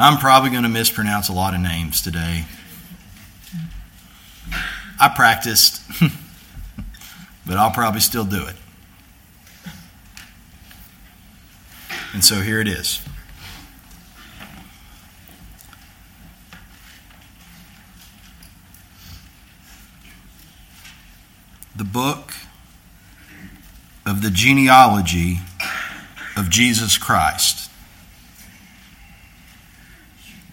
I'm 0.00 0.18
probably 0.18 0.50
going 0.50 0.62
to 0.62 0.68
mispronounce 0.68 1.28
a 1.28 1.32
lot 1.32 1.54
of 1.54 1.60
names 1.60 2.00
today. 2.00 2.44
I 5.00 5.08
practiced, 5.08 5.82
but 7.46 7.56
I'll 7.56 7.70
probably 7.70 8.00
still 8.00 8.24
do 8.24 8.46
it. 8.46 8.54
And 12.12 12.24
so 12.24 12.36
here 12.36 12.60
it 12.60 12.68
is. 12.68 13.00
The 21.76 21.84
book 21.84 22.32
of 24.06 24.22
the 24.22 24.30
genealogy 24.30 25.40
of 26.36 26.50
Jesus 26.50 26.98
Christ, 26.98 27.67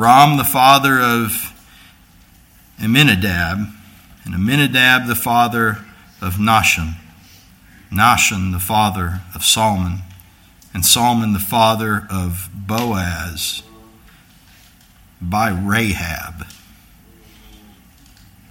Ram 0.00 0.38
the 0.38 0.44
father 0.44 0.98
of 0.98 1.52
Amminadab, 2.82 3.68
and 4.24 4.34
Amminadab 4.34 5.06
the 5.06 5.14
father 5.14 5.84
of 6.22 6.36
Nahshon, 6.36 6.94
Nahshon 7.92 8.50
the 8.52 8.58
father 8.58 9.20
of 9.34 9.44
Salmon, 9.44 9.98
and 10.72 10.86
Salmon, 10.86 11.34
the 11.34 11.38
father 11.38 12.06
of 12.10 12.48
Boaz 12.54 13.62
by 15.20 15.50
Rahab. 15.50 16.46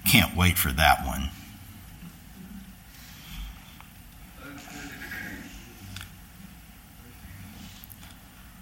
Can't 0.08 0.38
wait 0.38 0.56
for 0.56 0.72
that 0.72 1.04
one. 1.04 1.32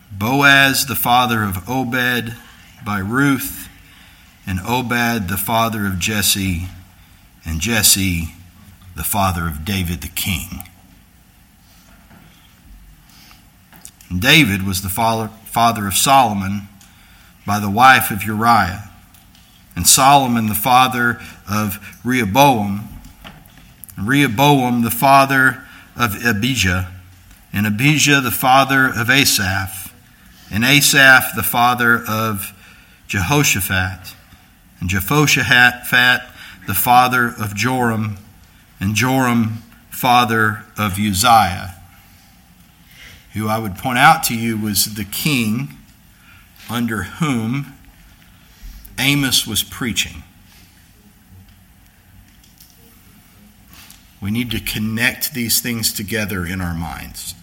Boaz 0.10 0.86
the 0.86 0.96
father 0.96 1.44
of 1.44 1.70
Obed 1.70 2.38
by 2.88 3.00
Ruth, 3.00 3.68
and 4.48 4.62
Obed 4.62 5.28
the 5.28 5.36
father 5.36 5.86
of 5.86 6.00
Jesse, 6.00 6.70
and 7.44 7.60
Jesse 7.60 8.34
the 8.96 9.04
father 9.04 9.46
of 9.46 9.66
David 9.66 10.00
the 10.00 10.08
king. 10.08 10.64
And 14.10 14.22
David 14.22 14.66
was 14.66 14.84
the 14.84 14.90
father 14.90 15.86
of 15.86 15.96
Solomon 15.96 16.70
by 17.46 17.60
the 17.60 17.70
wife 17.70 18.10
of 18.10 18.24
Uriah, 18.24 18.90
and 19.76 19.86
Solomon 19.86 20.48
the 20.48 20.56
father 20.56 21.20
of 21.52 22.00
Rehoboam, 22.06 22.88
and 23.98 24.08
Rehoboam 24.08 24.84
the 24.84 24.92
father 24.92 25.66
of 25.98 26.26
Abijah, 26.26 26.88
and 27.52 27.68
Abijah 27.68 28.22
the 28.22 28.32
father 28.32 28.88
of 28.88 29.10
Asaph, 29.10 29.94
and 30.50 30.64
Asaph 30.64 31.36
the 31.36 31.44
father 31.44 32.02
of 32.08 32.54
Jehoshaphat, 33.08 34.16
and 34.80 34.90
Jehoshaphat 34.90 36.22
the 36.68 36.74
father 36.74 37.28
of 37.28 37.56
Joram, 37.56 38.18
and 38.80 38.94
Joram 38.94 39.64
father 39.90 40.66
of 40.78 41.00
Uzziah, 41.00 41.76
who 43.34 43.48
I 43.48 43.58
would 43.58 43.78
point 43.78 43.98
out 43.98 44.24
to 44.24 44.36
you 44.36 44.58
was 44.58 44.96
the 44.96 45.06
king 45.06 45.78
under 46.70 47.04
whom 47.04 47.74
Amos 49.00 49.48
was 49.48 49.64
preaching. 49.64 50.24
We 54.20 54.32
need 54.32 54.52
to 54.52 54.60
connect 54.60 55.34
these 55.34 55.62
things 55.62 55.94
together 55.94 56.46
in 56.46 56.60
our 56.60 56.74
minds. 56.74 57.36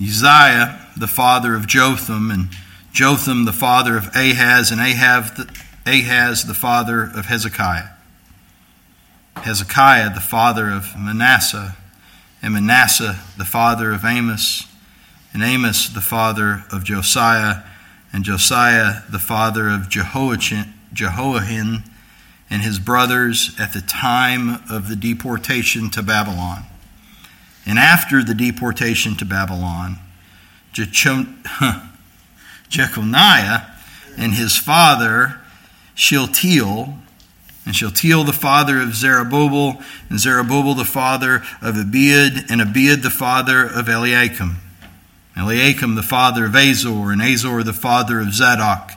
Uzziah, 0.00 0.86
the 0.96 1.06
father 1.06 1.54
of 1.54 1.66
Jotham, 1.66 2.30
and 2.30 2.48
Jotham, 2.92 3.44
the 3.44 3.52
father 3.52 3.96
of 3.96 4.06
Ahaz, 4.14 4.70
and 4.70 4.80
Ahaz 4.80 5.32
the, 5.32 5.50
Ahaz, 5.86 6.44
the 6.44 6.54
father 6.54 7.02
of 7.02 7.26
Hezekiah. 7.26 7.90
Hezekiah, 9.36 10.14
the 10.14 10.20
father 10.20 10.70
of 10.70 10.96
Manasseh, 10.98 11.76
and 12.42 12.54
Manasseh, 12.54 13.18
the 13.36 13.44
father 13.44 13.92
of 13.92 14.04
Amos, 14.04 14.66
and 15.32 15.42
Amos, 15.42 15.88
the 15.88 16.00
father 16.00 16.64
of 16.72 16.84
Josiah, 16.84 17.62
and 18.12 18.24
Josiah, 18.24 19.02
the 19.10 19.18
father 19.18 19.68
of 19.68 19.88
Jehoiachin 19.88 20.74
and 22.50 22.62
his 22.62 22.80
brothers 22.80 23.54
at 23.60 23.72
the 23.72 23.80
time 23.80 24.62
of 24.68 24.88
the 24.88 24.96
deportation 24.96 25.88
to 25.90 26.02
Babylon. 26.02 26.64
And 27.66 27.78
after 27.78 28.22
the 28.22 28.34
deportation 28.34 29.16
to 29.16 29.24
Babylon, 29.24 29.98
Jeconiah 32.68 33.66
and 34.16 34.34
his 34.34 34.56
father 34.56 35.40
Shealtiel, 35.94 36.94
and 37.66 37.76
Shealtiel 37.76 38.24
the 38.24 38.32
father 38.32 38.80
of 38.80 38.94
Zerubbabel, 38.94 39.82
and 40.08 40.18
Zerubbabel 40.18 40.74
the 40.74 40.84
father 40.84 41.42
of 41.60 41.74
Abiud, 41.74 42.50
and 42.50 42.60
Abiud 42.60 43.02
the 43.02 43.10
father 43.10 43.64
of 43.64 43.88
Eliakim. 43.88 44.56
Eliakim 45.36 45.94
the 45.96 46.02
father 46.02 46.46
of 46.46 46.56
Azor, 46.56 47.12
and 47.12 47.20
Azor 47.20 47.62
the 47.62 47.74
father 47.74 48.20
of 48.20 48.32
Zadok, 48.32 48.92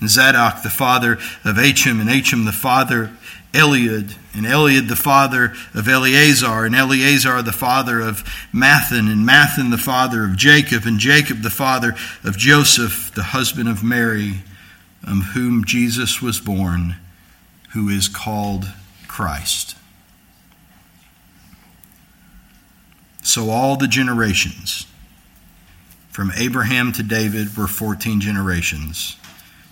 and 0.00 0.08
Zadok 0.08 0.62
the 0.62 0.70
father 0.70 1.18
of 1.44 1.58
Achim, 1.58 2.00
and 2.00 2.08
Achim 2.08 2.44
the 2.44 2.52
father 2.52 3.10
Eliud, 3.54 4.16
and 4.34 4.44
Eliud 4.44 4.88
the 4.88 4.96
father 4.96 5.54
of 5.72 5.88
Eleazar, 5.88 6.64
and 6.64 6.74
Eleazar 6.74 7.40
the 7.40 7.52
father 7.52 8.00
of 8.00 8.24
Matthan, 8.52 9.10
and 9.10 9.26
Matthan 9.26 9.70
the 9.70 9.78
father 9.78 10.24
of 10.24 10.36
Jacob, 10.36 10.84
and 10.84 10.98
Jacob 10.98 11.42
the 11.42 11.50
father 11.50 11.94
of 12.24 12.36
Joseph, 12.36 13.12
the 13.14 13.22
husband 13.22 13.68
of 13.68 13.84
Mary, 13.84 14.42
of 15.06 15.18
whom 15.34 15.64
Jesus 15.64 16.20
was 16.20 16.40
born, 16.40 16.96
who 17.72 17.88
is 17.88 18.08
called 18.08 18.66
Christ. 19.06 19.76
So 23.22 23.50
all 23.50 23.76
the 23.76 23.88
generations, 23.88 24.86
from 26.10 26.32
Abraham 26.36 26.92
to 26.92 27.02
David, 27.02 27.56
were 27.56 27.66
14 27.66 28.20
generations, 28.20 29.16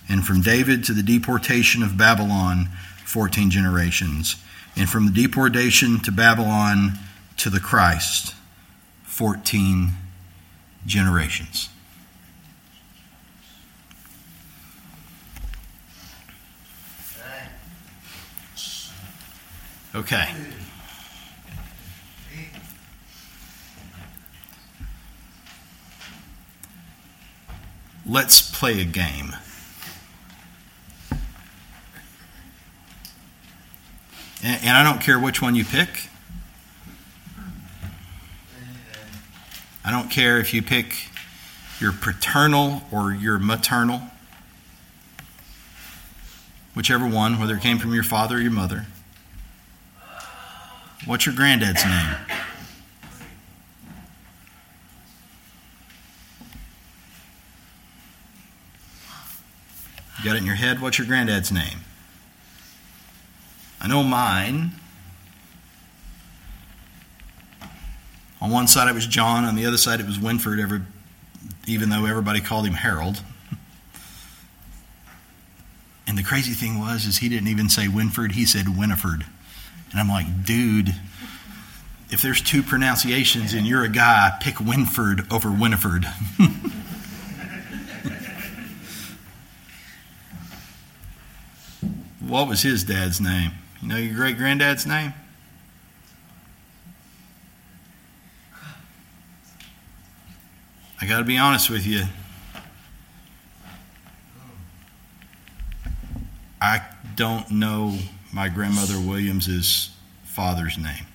and 0.09 0.25
from 0.25 0.41
David 0.41 0.83
to 0.85 0.93
the 0.93 1.03
deportation 1.03 1.83
of 1.83 1.97
Babylon, 1.97 2.69
14 3.05 3.49
generations. 3.49 4.35
And 4.75 4.89
from 4.89 5.05
the 5.05 5.11
deportation 5.11 5.99
to 6.01 6.11
Babylon 6.11 6.93
to 7.37 7.49
the 7.49 7.59
Christ, 7.59 8.33
14 9.03 9.91
generations. 10.85 11.69
Okay. 19.95 20.27
Let's 28.05 28.41
play 28.41 28.81
a 28.81 28.85
game. 28.85 29.35
And, 34.43 34.61
and 34.61 34.77
I 34.77 34.83
don't 34.83 35.01
care 35.01 35.17
which 35.17 35.41
one 35.41 35.55
you 35.55 35.63
pick. 35.63 36.09
I 39.85 39.91
don't 39.91 40.09
care 40.09 40.37
if 40.39 40.53
you 40.53 40.61
pick 40.61 41.07
your 41.79 41.91
paternal 41.91 42.83
or 42.91 43.11
your 43.11 43.39
maternal, 43.39 44.01
whichever 46.73 47.07
one, 47.07 47.39
whether 47.39 47.55
it 47.55 47.61
came 47.61 47.79
from 47.79 47.93
your 47.93 48.03
father 48.03 48.37
or 48.37 48.39
your 48.39 48.51
mother. 48.51 48.85
What's 51.05 51.25
your 51.25 51.35
granddad's 51.35 51.83
name? 51.83 52.15
You 60.19 60.23
got 60.23 60.35
it 60.35 60.39
in 60.39 60.45
your 60.45 60.55
head? 60.55 60.81
What's 60.81 60.97
your 60.97 61.07
granddad's 61.07 61.51
name? 61.51 61.79
I 63.83 63.87
know 63.89 64.01
mine. 64.01 64.71
On 68.39 68.49
one 68.49 68.67
side 68.67 68.87
it 68.89 68.95
was 68.95 69.05
John, 69.05 69.43
on 69.43 69.55
the 69.55 69.65
other 69.65 69.77
side 69.77 69.99
it 69.99 70.05
was 70.05 70.17
Winford, 70.17 70.59
every, 70.59 70.81
even 71.67 71.89
though 71.89 72.05
everybody 72.05 72.39
called 72.39 72.65
him 72.65 72.73
Harold. 72.73 73.21
And 76.07 76.17
the 76.17 76.23
crazy 76.23 76.53
thing 76.53 76.79
was 76.79 77.05
is 77.05 77.17
he 77.17 77.27
didn't 77.27 77.49
even 77.49 77.69
say 77.69 77.87
Winford, 77.89 78.31
he 78.33 78.45
said 78.45 78.77
Winifred. 78.77 79.25
And 79.91 79.99
I'm 79.99 80.09
like, 80.09 80.45
dude, 80.45 80.95
if 82.09 82.21
there's 82.21 82.41
two 82.41 82.63
pronunciations 82.63 83.53
and 83.53 83.67
you're 83.67 83.83
a 83.83 83.89
guy, 83.89 84.37
pick 84.41 84.59
Winford 84.59 85.25
over 85.31 85.51
Winifred. 85.51 86.05
what 92.19 92.47
was 92.47 92.61
his 92.61 92.83
dad's 92.83 93.19
name? 93.19 93.51
You 93.83 93.89
know 93.89 93.97
your 93.97 94.15
great 94.15 94.37
granddad's 94.37 94.85
name? 94.85 95.13
I 101.01 101.05
got 101.05 101.17
to 101.17 101.25
be 101.25 101.37
honest 101.37 101.69
with 101.69 101.85
you. 101.85 102.03
I 106.61 106.81
don't 107.17 107.51
know 107.51 107.97
my 108.31 108.47
grandmother 108.47 108.97
Williams's 108.97 109.93
father's 110.23 110.77
name. 110.77 111.05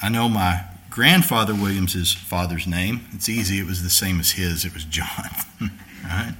I 0.00 0.08
know 0.08 0.30
my 0.30 0.64
grandfather 0.88 1.54
Williams's 1.54 2.14
father's 2.14 2.66
name. 2.66 3.02
It's 3.12 3.28
easy. 3.28 3.58
It 3.58 3.66
was 3.66 3.82
the 3.82 3.90
same 3.90 4.18
as 4.18 4.30
his. 4.30 4.64
It 4.64 4.72
was 4.72 4.84
John. 4.86 5.28
right? 6.04 6.34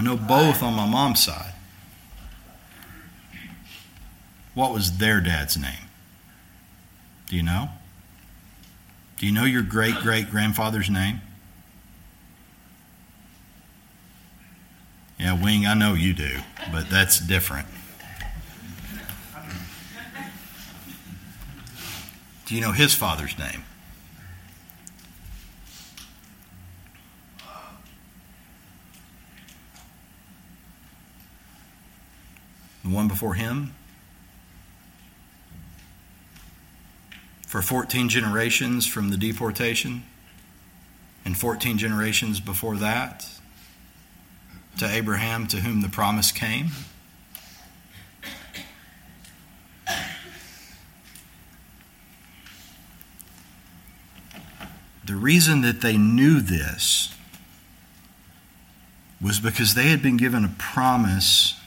I 0.00 0.02
know 0.02 0.16
both 0.16 0.62
on 0.62 0.72
my 0.72 0.86
mom's 0.86 1.22
side. 1.22 1.52
What 4.54 4.72
was 4.72 4.96
their 4.96 5.20
dad's 5.20 5.58
name? 5.58 5.88
Do 7.28 7.36
you 7.36 7.42
know? 7.42 7.68
Do 9.18 9.26
you 9.26 9.32
know 9.32 9.44
your 9.44 9.60
great 9.60 9.96
great 9.96 10.30
grandfather's 10.30 10.88
name? 10.88 11.20
Yeah, 15.18 15.38
Wing, 15.38 15.66
I 15.66 15.74
know 15.74 15.92
you 15.92 16.14
do, 16.14 16.38
but 16.72 16.88
that's 16.88 17.20
different. 17.20 17.68
Do 22.46 22.54
you 22.54 22.62
know 22.62 22.72
his 22.72 22.94
father's 22.94 23.38
name? 23.38 23.64
One 33.00 33.08
before 33.08 33.34
him? 33.34 33.74
For 37.46 37.62
14 37.62 38.08
generations 38.10 38.86
from 38.86 39.08
the 39.08 39.16
deportation, 39.16 40.04
and 41.24 41.36
14 41.36 41.78
generations 41.78 42.40
before 42.40 42.76
that, 42.76 43.26
to 44.78 44.86
Abraham 44.86 45.46
to 45.48 45.56
whom 45.58 45.80
the 45.80 45.88
promise 45.88 46.30
came? 46.30 46.68
The 55.06 55.16
reason 55.16 55.62
that 55.62 55.80
they 55.80 55.96
knew 55.96 56.40
this 56.40 57.12
was 59.20 59.40
because 59.40 59.74
they 59.74 59.88
had 59.88 60.02
been 60.02 60.16
given 60.16 60.44
a 60.44 60.54
promise 60.56 61.59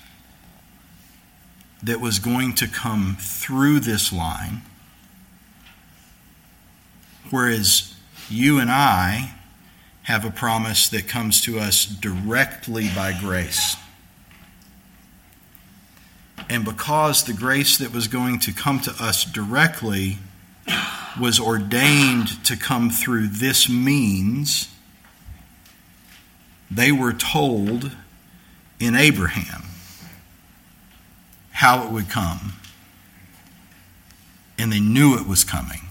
that 1.83 2.00
was 2.00 2.19
going 2.19 2.53
to 2.56 2.68
come 2.68 3.18
through 3.19 3.80
this 3.81 4.13
line, 4.13 4.62
whereas 7.30 7.94
you 8.30 8.57
and 8.57 8.71
I 8.71 9.33
have 10.03 10.25
a 10.25 10.31
promise 10.31 10.88
that 10.89 11.07
comes 11.07 11.41
to 11.41 11.59
us 11.59 11.85
directly 11.85 12.89
by 12.95 13.18
grace. 13.18 13.75
And 16.50 16.65
because 16.65 17.24
the 17.24 17.33
grace 17.33 17.77
that 17.77 17.94
was 17.94 18.07
going 18.07 18.39
to 18.39 18.53
come 18.53 18.80
to 18.81 18.91
us 19.03 19.24
directly 19.24 20.18
was 21.19 21.39
ordained 21.39 22.44
to 22.45 22.57
come 22.57 22.89
through 22.89 23.27
this 23.27 23.69
means, 23.69 24.69
they 26.69 26.91
were 26.91 27.13
told 27.13 27.91
in 28.80 28.95
Abraham 28.95 29.63
how 31.54 31.86
it 31.86 31.92
would 31.92 32.10
come. 32.10 32.54
And 34.58 34.72
they 34.72 34.80
knew 34.80 35.16
it 35.16 35.28
was 35.28 35.44
coming. 35.44 35.82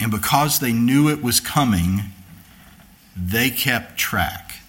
And 0.00 0.10
because 0.10 0.58
they 0.58 0.72
knew 0.72 1.08
it 1.08 1.22
was 1.22 1.40
coming, 1.40 2.02
they 3.16 3.50
kept 3.50 3.98
track. 3.98 4.60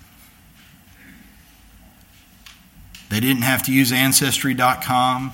They 3.09 3.19
didn't 3.19 3.41
have 3.41 3.63
to 3.63 3.73
use 3.73 3.91
Ancestry.com. 3.91 5.31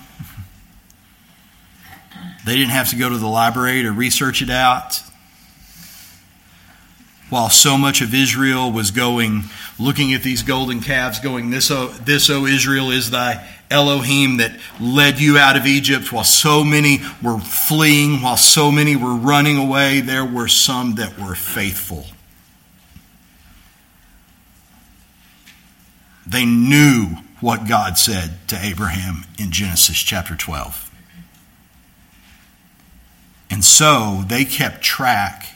They 2.46 2.56
didn't 2.56 2.72
have 2.72 2.90
to 2.90 2.96
go 2.96 3.10
to 3.10 3.18
the 3.18 3.28
library 3.28 3.84
to 3.84 3.92
research 3.92 4.42
it 4.42 4.50
out. 4.50 5.02
While 7.30 7.50
so 7.50 7.78
much 7.78 8.02
of 8.02 8.14
Israel 8.14 8.72
was 8.72 8.92
going, 8.92 9.44
looking 9.80 10.14
at 10.14 10.22
these 10.22 10.44
golden 10.44 10.80
calves, 10.82 11.20
going, 11.20 11.50
This, 11.50 11.72
O, 11.72 11.88
this, 11.88 12.30
o 12.30 12.46
Israel, 12.46 12.92
is 12.92 13.10
thy 13.10 13.48
Elohim 13.72 14.38
that 14.38 14.52
led 14.80 15.20
you 15.20 15.38
out 15.38 15.58
of 15.58 15.66
Egypt. 15.66 16.12
While 16.12 16.24
so 16.24 16.64
many 16.64 17.00
were 17.24 17.40
fleeing, 17.40 18.22
while 18.22 18.38
so 18.38 18.72
many 18.72 18.96
were 18.96 19.16
running 19.16 19.58
away, 19.58 20.02
there 20.02 20.26
were 20.26 20.48
some 20.48 20.96
that 20.96 21.20
were 21.20 21.36
faithful. 21.36 22.06
They 26.28 26.46
knew 26.46 27.18
what 27.40 27.68
God 27.68 27.98
said 27.98 28.48
to 28.48 28.60
Abraham 28.60 29.26
in 29.38 29.52
Genesis 29.52 29.98
chapter 29.98 30.36
12. 30.36 30.92
And 33.50 33.64
so 33.64 34.24
they 34.28 34.46
kept 34.46 34.82
track 34.82 35.55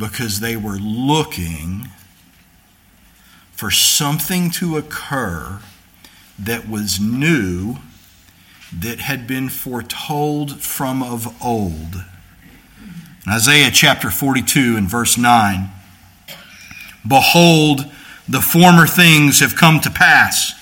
because 0.00 0.40
they 0.40 0.56
were 0.56 0.78
looking 0.78 1.88
for 3.52 3.70
something 3.70 4.50
to 4.50 4.76
occur 4.76 5.60
that 6.36 6.68
was 6.68 6.98
new, 6.98 7.76
that 8.76 8.98
had 8.98 9.28
been 9.28 9.48
foretold 9.48 10.60
from 10.60 11.02
of 11.02 11.40
old. 11.44 12.02
In 13.26 13.32
Isaiah 13.32 13.70
chapter 13.70 14.10
42 14.10 14.76
and 14.76 14.88
verse 14.88 15.16
9 15.16 15.70
Behold, 17.06 17.84
the 18.28 18.40
former 18.40 18.86
things 18.86 19.38
have 19.38 19.54
come 19.54 19.80
to 19.80 19.90
pass 19.90 20.54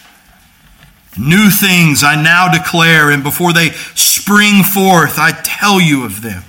New 1.18 1.50
things 1.50 2.04
I 2.04 2.20
now 2.20 2.48
declare, 2.48 3.10
and 3.10 3.24
before 3.24 3.52
they 3.52 3.70
spring 3.96 4.62
forth, 4.62 5.18
I 5.18 5.32
tell 5.42 5.80
you 5.80 6.04
of 6.04 6.22
them. 6.22 6.44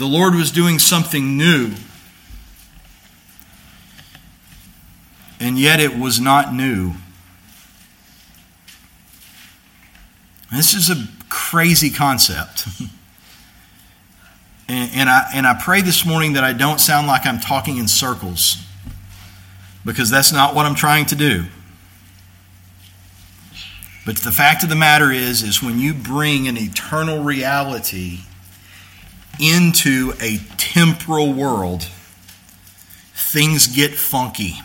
The 0.00 0.06
Lord 0.06 0.34
was 0.34 0.50
doing 0.50 0.78
something 0.78 1.36
new, 1.36 1.72
and 5.38 5.58
yet 5.58 5.78
it 5.78 5.98
was 5.98 6.18
not 6.18 6.54
new. 6.54 6.94
This 10.50 10.72
is 10.72 10.88
a 10.88 11.06
crazy 11.28 11.90
concept. 11.90 12.66
and, 14.70 14.90
and, 14.94 15.10
I, 15.10 15.30
and 15.34 15.46
I 15.46 15.60
pray 15.62 15.82
this 15.82 16.06
morning 16.06 16.32
that 16.32 16.44
I 16.44 16.54
don't 16.54 16.80
sound 16.80 17.06
like 17.06 17.26
I'm 17.26 17.38
talking 17.38 17.76
in 17.76 17.86
circles 17.86 18.56
because 19.84 20.08
that's 20.08 20.32
not 20.32 20.54
what 20.54 20.64
I'm 20.64 20.74
trying 20.74 21.04
to 21.04 21.14
do. 21.14 21.44
But 24.06 24.16
the 24.16 24.32
fact 24.32 24.62
of 24.62 24.70
the 24.70 24.76
matter 24.76 25.12
is 25.12 25.42
is 25.42 25.62
when 25.62 25.78
you 25.78 25.92
bring 25.92 26.48
an 26.48 26.56
eternal 26.56 27.22
reality 27.22 28.20
into 29.40 30.12
a 30.20 30.38
temporal 30.56 31.32
world, 31.32 31.88
things 33.14 33.66
get 33.66 33.94
funky. 33.94 34.60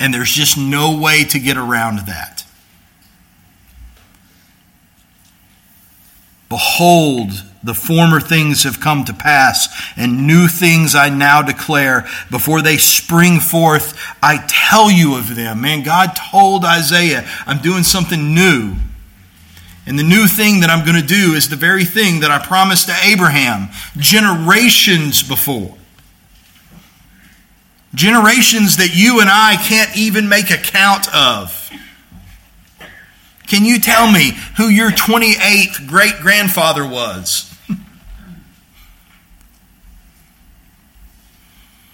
And 0.00 0.12
there's 0.14 0.30
just 0.30 0.56
no 0.56 0.98
way 0.98 1.24
to 1.24 1.38
get 1.38 1.56
around 1.56 2.00
that. 2.06 2.44
Behold, 6.48 7.30
the 7.62 7.74
former 7.74 8.20
things 8.20 8.64
have 8.64 8.80
come 8.80 9.04
to 9.04 9.12
pass, 9.12 9.68
and 9.96 10.26
new 10.26 10.48
things 10.48 10.94
I 10.94 11.10
now 11.10 11.42
declare. 11.42 12.06
Before 12.30 12.62
they 12.62 12.78
spring 12.78 13.40
forth, 13.40 13.98
I 14.22 14.44
tell 14.48 14.90
you 14.90 15.16
of 15.16 15.34
them. 15.36 15.60
Man, 15.60 15.82
God 15.82 16.16
told 16.16 16.64
Isaiah, 16.64 17.28
I'm 17.46 17.58
doing 17.58 17.82
something 17.82 18.34
new. 18.34 18.76
And 19.88 19.98
the 19.98 20.02
new 20.02 20.26
thing 20.26 20.60
that 20.60 20.68
I'm 20.68 20.84
going 20.84 21.00
to 21.00 21.06
do 21.06 21.32
is 21.32 21.48
the 21.48 21.56
very 21.56 21.86
thing 21.86 22.20
that 22.20 22.30
I 22.30 22.44
promised 22.44 22.88
to 22.88 22.94
Abraham 23.06 23.70
generations 23.96 25.22
before. 25.22 25.74
Generations 27.94 28.76
that 28.76 28.94
you 28.94 29.20
and 29.20 29.30
I 29.30 29.56
can't 29.56 29.96
even 29.96 30.28
make 30.28 30.50
a 30.50 30.58
count 30.58 31.08
of. 31.14 31.70
Can 33.46 33.64
you 33.64 33.80
tell 33.80 34.12
me 34.12 34.32
who 34.58 34.68
your 34.68 34.90
28th 34.90 35.88
great 35.88 36.20
grandfather 36.20 36.86
was? 36.86 37.50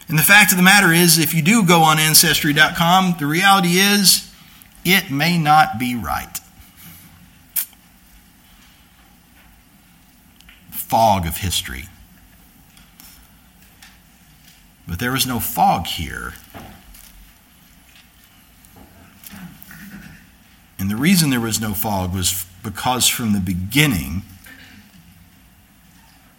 and 0.08 0.18
the 0.18 0.22
fact 0.24 0.50
of 0.50 0.56
the 0.56 0.64
matter 0.64 0.92
is, 0.92 1.16
if 1.16 1.32
you 1.32 1.42
do 1.42 1.64
go 1.64 1.82
on 1.82 2.00
Ancestry.com, 2.00 3.14
the 3.20 3.26
reality 3.26 3.76
is 3.76 4.34
it 4.84 5.12
may 5.12 5.38
not 5.38 5.78
be 5.78 5.94
right. 5.94 6.40
Fog 10.88 11.26
of 11.26 11.38
history. 11.38 11.88
But 14.86 14.98
there 14.98 15.12
was 15.12 15.26
no 15.26 15.40
fog 15.40 15.86
here. 15.86 16.34
And 20.78 20.90
the 20.90 20.96
reason 20.96 21.30
there 21.30 21.40
was 21.40 21.60
no 21.60 21.72
fog 21.72 22.14
was 22.14 22.44
because 22.62 23.08
from 23.08 23.32
the 23.32 23.40
beginning, 23.40 24.22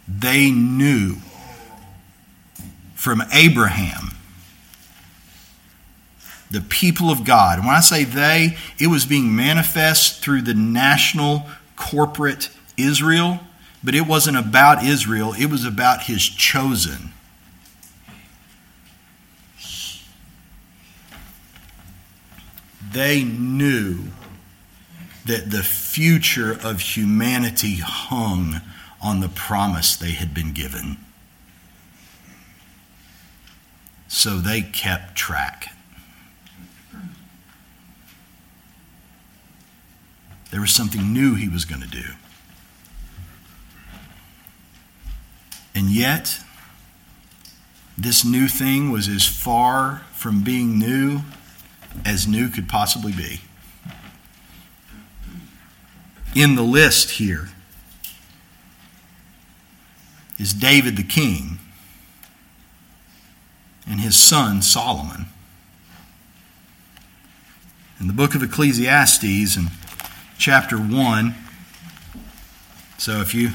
they 0.06 0.50
knew 0.50 1.16
from 2.94 3.22
Abraham, 3.32 4.12
the 6.50 6.60
people 6.60 7.10
of 7.10 7.24
God. 7.24 7.58
And 7.58 7.66
when 7.66 7.74
I 7.76 7.80
say 7.80 8.04
they, 8.04 8.56
it 8.78 8.86
was 8.86 9.04
being 9.04 9.34
manifest 9.34 10.22
through 10.22 10.42
the 10.42 10.54
national 10.54 11.46
corporate 11.74 12.50
Israel, 12.76 13.40
but 13.86 13.94
it 13.94 14.00
wasn't 14.00 14.36
about 14.36 14.82
Israel, 14.82 15.32
it 15.38 15.46
was 15.46 15.64
about 15.64 16.02
his 16.02 16.28
chosen. 16.28 17.12
They 22.90 23.22
knew 23.22 24.06
that 25.26 25.52
the 25.52 25.62
future 25.62 26.58
of 26.64 26.80
humanity 26.80 27.76
hung 27.76 28.60
on 29.00 29.20
the 29.20 29.28
promise 29.28 29.94
they 29.94 30.12
had 30.12 30.34
been 30.34 30.52
given. 30.52 30.96
So 34.08 34.38
they 34.38 34.62
kept 34.62 35.14
track. 35.14 35.76
There 40.50 40.60
was 40.60 40.72
something 40.72 41.12
new 41.12 41.36
he 41.36 41.48
was 41.48 41.64
going 41.64 41.82
to 41.82 41.88
do. 41.88 42.14
And 45.76 45.90
yet, 45.90 46.40
this 47.98 48.24
new 48.24 48.48
thing 48.48 48.90
was 48.90 49.08
as 49.08 49.26
far 49.26 50.06
from 50.12 50.42
being 50.42 50.78
new 50.78 51.20
as 52.02 52.26
new 52.26 52.48
could 52.48 52.66
possibly 52.66 53.12
be. 53.12 53.42
In 56.34 56.54
the 56.54 56.62
list 56.62 57.12
here 57.12 57.50
is 60.38 60.54
David 60.54 60.96
the 60.96 61.02
king 61.02 61.58
and 63.86 64.00
his 64.00 64.16
son 64.16 64.62
Solomon. 64.62 65.26
In 68.00 68.06
the 68.06 68.14
book 68.14 68.34
of 68.34 68.42
Ecclesiastes, 68.42 69.56
in 69.56 69.66
chapter 70.38 70.78
1, 70.78 71.34
so 72.96 73.20
if 73.20 73.34
you, 73.34 73.50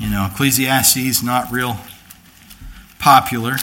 you 0.00 0.08
know, 0.08 0.26
Ecclesiastes 0.32 1.22
not 1.22 1.52
real 1.52 1.76
popular, 2.98 3.56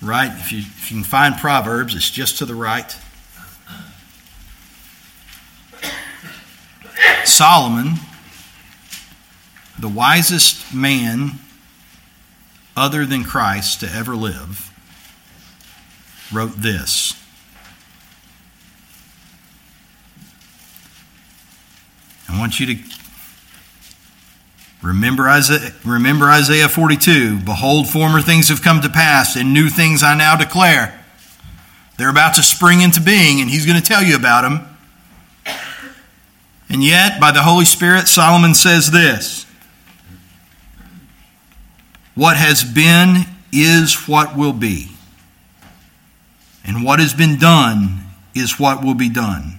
right? 0.00 0.32
If 0.32 0.50
you, 0.50 0.60
if 0.60 0.90
you 0.90 0.96
can 0.96 1.04
find 1.04 1.36
Proverbs, 1.36 1.94
it's 1.94 2.10
just 2.10 2.38
to 2.38 2.46
the 2.46 2.54
right. 2.54 2.96
Solomon, 7.24 7.96
the 9.78 9.88
wisest 9.88 10.74
man 10.74 11.32
other 12.74 13.04
than 13.04 13.22
Christ 13.22 13.80
to 13.80 13.92
ever 13.92 14.16
live, 14.16 14.72
wrote 16.32 16.56
this. 16.56 17.14
I 22.30 22.38
want 22.38 22.58
you 22.58 22.66
to 22.74 22.82
remember 24.82 25.28
Isaiah, 25.28 25.72
remember 25.84 26.26
Isaiah 26.26 26.68
42. 26.68 27.40
Behold, 27.40 27.88
former 27.88 28.20
things 28.20 28.48
have 28.48 28.62
come 28.62 28.80
to 28.82 28.88
pass, 28.88 29.36
and 29.36 29.52
new 29.52 29.68
things 29.68 30.02
I 30.02 30.16
now 30.16 30.36
declare. 30.36 30.98
They're 31.96 32.10
about 32.10 32.34
to 32.34 32.42
spring 32.42 32.80
into 32.80 33.00
being, 33.00 33.40
and 33.40 33.50
he's 33.50 33.66
going 33.66 33.80
to 33.80 33.86
tell 33.86 34.02
you 34.02 34.14
about 34.14 34.42
them. 34.42 34.76
And 36.70 36.84
yet, 36.84 37.18
by 37.18 37.32
the 37.32 37.42
Holy 37.42 37.64
Spirit, 37.64 38.08
Solomon 38.08 38.54
says 38.54 38.90
this 38.90 39.46
What 42.14 42.36
has 42.36 42.62
been 42.62 43.24
is 43.52 44.06
what 44.06 44.36
will 44.36 44.52
be, 44.52 44.90
and 46.64 46.84
what 46.84 47.00
has 47.00 47.14
been 47.14 47.38
done 47.38 48.04
is 48.34 48.60
what 48.60 48.84
will 48.84 48.94
be 48.94 49.08
done. 49.08 49.58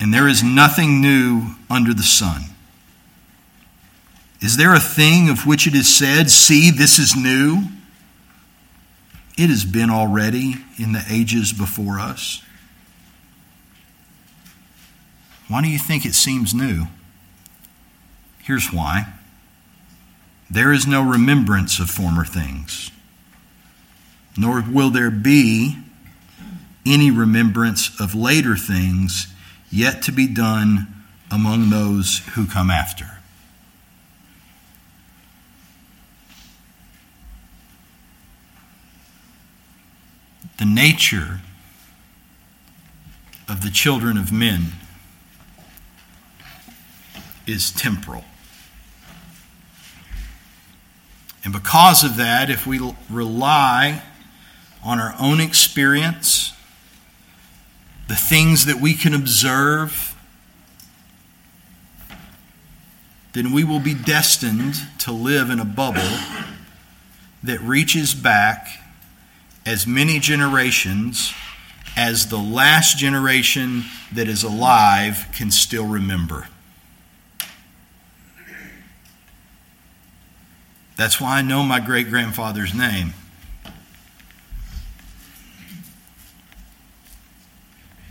And 0.00 0.12
there 0.12 0.28
is 0.28 0.42
nothing 0.42 1.00
new 1.00 1.54
under 1.70 1.94
the 1.94 2.02
sun. 2.02 2.42
Is 4.40 4.56
there 4.56 4.74
a 4.74 4.80
thing 4.80 5.28
of 5.28 5.46
which 5.46 5.66
it 5.66 5.74
is 5.74 5.94
said, 5.94 6.30
See, 6.30 6.70
this 6.70 6.98
is 6.98 7.16
new? 7.16 7.64
It 9.38 9.50
has 9.50 9.64
been 9.64 9.90
already 9.90 10.56
in 10.78 10.92
the 10.92 11.04
ages 11.10 11.52
before 11.52 11.98
us. 11.98 12.42
Why 15.48 15.62
do 15.62 15.68
you 15.68 15.78
think 15.78 16.04
it 16.04 16.14
seems 16.14 16.54
new? 16.54 16.86
Here's 18.38 18.72
why 18.72 19.12
there 20.48 20.72
is 20.72 20.86
no 20.86 21.02
remembrance 21.02 21.80
of 21.80 21.90
former 21.90 22.24
things, 22.24 22.90
nor 24.36 24.62
will 24.62 24.90
there 24.90 25.10
be 25.10 25.76
any 26.86 27.10
remembrance 27.10 28.00
of 28.00 28.14
later 28.14 28.56
things 28.56 29.26
yet 29.70 30.02
to 30.02 30.12
be 30.12 30.28
done 30.28 30.86
among 31.32 31.70
those 31.70 32.18
who 32.34 32.46
come 32.46 32.70
after. 32.70 33.15
The 40.58 40.64
nature 40.64 41.40
of 43.48 43.62
the 43.62 43.70
children 43.70 44.16
of 44.16 44.32
men 44.32 44.72
is 47.46 47.70
temporal. 47.70 48.24
And 51.44 51.52
because 51.52 52.02
of 52.02 52.16
that, 52.16 52.50
if 52.50 52.66
we 52.66 52.80
rely 53.08 54.02
on 54.82 54.98
our 54.98 55.14
own 55.20 55.40
experience, 55.40 56.52
the 58.08 58.16
things 58.16 58.66
that 58.66 58.80
we 58.80 58.94
can 58.94 59.14
observe, 59.14 60.16
then 63.32 63.52
we 63.52 63.62
will 63.62 63.78
be 63.78 63.94
destined 63.94 64.74
to 64.98 65.12
live 65.12 65.50
in 65.50 65.60
a 65.60 65.64
bubble 65.64 66.18
that 67.42 67.60
reaches 67.60 68.14
back 68.14 68.85
as 69.66 69.84
many 69.86 70.20
generations 70.20 71.34
as 71.96 72.28
the 72.28 72.38
last 72.38 72.98
generation 72.98 73.84
that 74.12 74.28
is 74.28 74.44
alive 74.44 75.26
can 75.34 75.50
still 75.50 75.86
remember. 75.86 76.46
That's 80.96 81.20
why 81.20 81.38
I 81.38 81.42
know 81.42 81.62
my 81.62 81.80
great 81.80 82.08
grandfather's 82.08 82.72
name. 82.72 83.12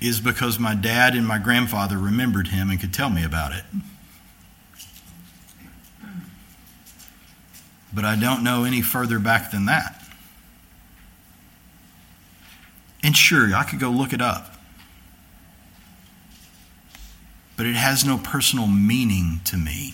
Is 0.01 0.19
because 0.19 0.59
my 0.59 0.75
dad 0.75 1.15
and 1.15 1.25
my 1.25 1.39
grandfather 1.39 1.97
remembered 1.97 2.49
him 2.49 2.69
and 2.69 2.79
could 2.79 2.93
tell 2.93 3.09
me 3.09 3.23
about 3.23 3.53
it. 3.53 3.63
But 7.91 8.03
I 8.03 8.15
don't 8.15 8.43
know 8.43 8.65
any 8.65 8.81
further 8.81 9.19
back 9.19 9.51
than 9.51 9.65
that. 9.65 10.04
And 13.05 13.15
sure, 13.15 13.55
I 13.55 13.63
could 13.63 13.79
go 13.79 13.91
look 13.91 14.13
it 14.13 14.21
up. 14.21 14.55
But 17.55 17.67
it 17.67 17.75
has 17.75 18.03
no 18.03 18.17
personal 18.17 18.65
meaning 18.65 19.41
to 19.45 19.57
me. 19.57 19.93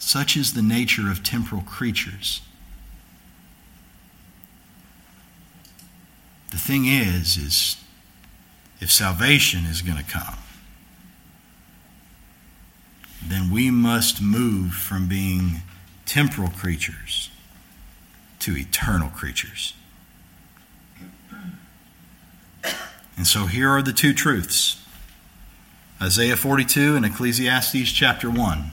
Such 0.00 0.36
is 0.36 0.54
the 0.54 0.62
nature 0.62 1.08
of 1.08 1.22
temporal 1.22 1.62
creatures. 1.62 2.40
The 6.50 6.58
thing 6.58 6.86
is, 6.86 7.36
is 7.36 7.76
if 8.80 8.90
salvation 8.90 9.64
is 9.64 9.80
going 9.80 9.98
to 9.98 10.10
come, 10.10 10.38
then 13.24 13.48
we 13.48 13.70
must 13.70 14.20
move 14.20 14.72
from 14.72 15.06
being 15.06 15.62
temporal 16.04 16.50
creatures 16.50 17.30
to 18.40 18.56
eternal 18.56 19.08
creatures. 19.08 19.74
And 23.16 23.26
so 23.26 23.46
here 23.46 23.70
are 23.70 23.82
the 23.82 23.92
two 23.92 24.12
truths 24.12 24.80
Isaiah 26.02 26.36
42 26.36 26.96
and 26.96 27.06
Ecclesiastes 27.06 27.92
chapter 27.92 28.30
1. 28.30 28.72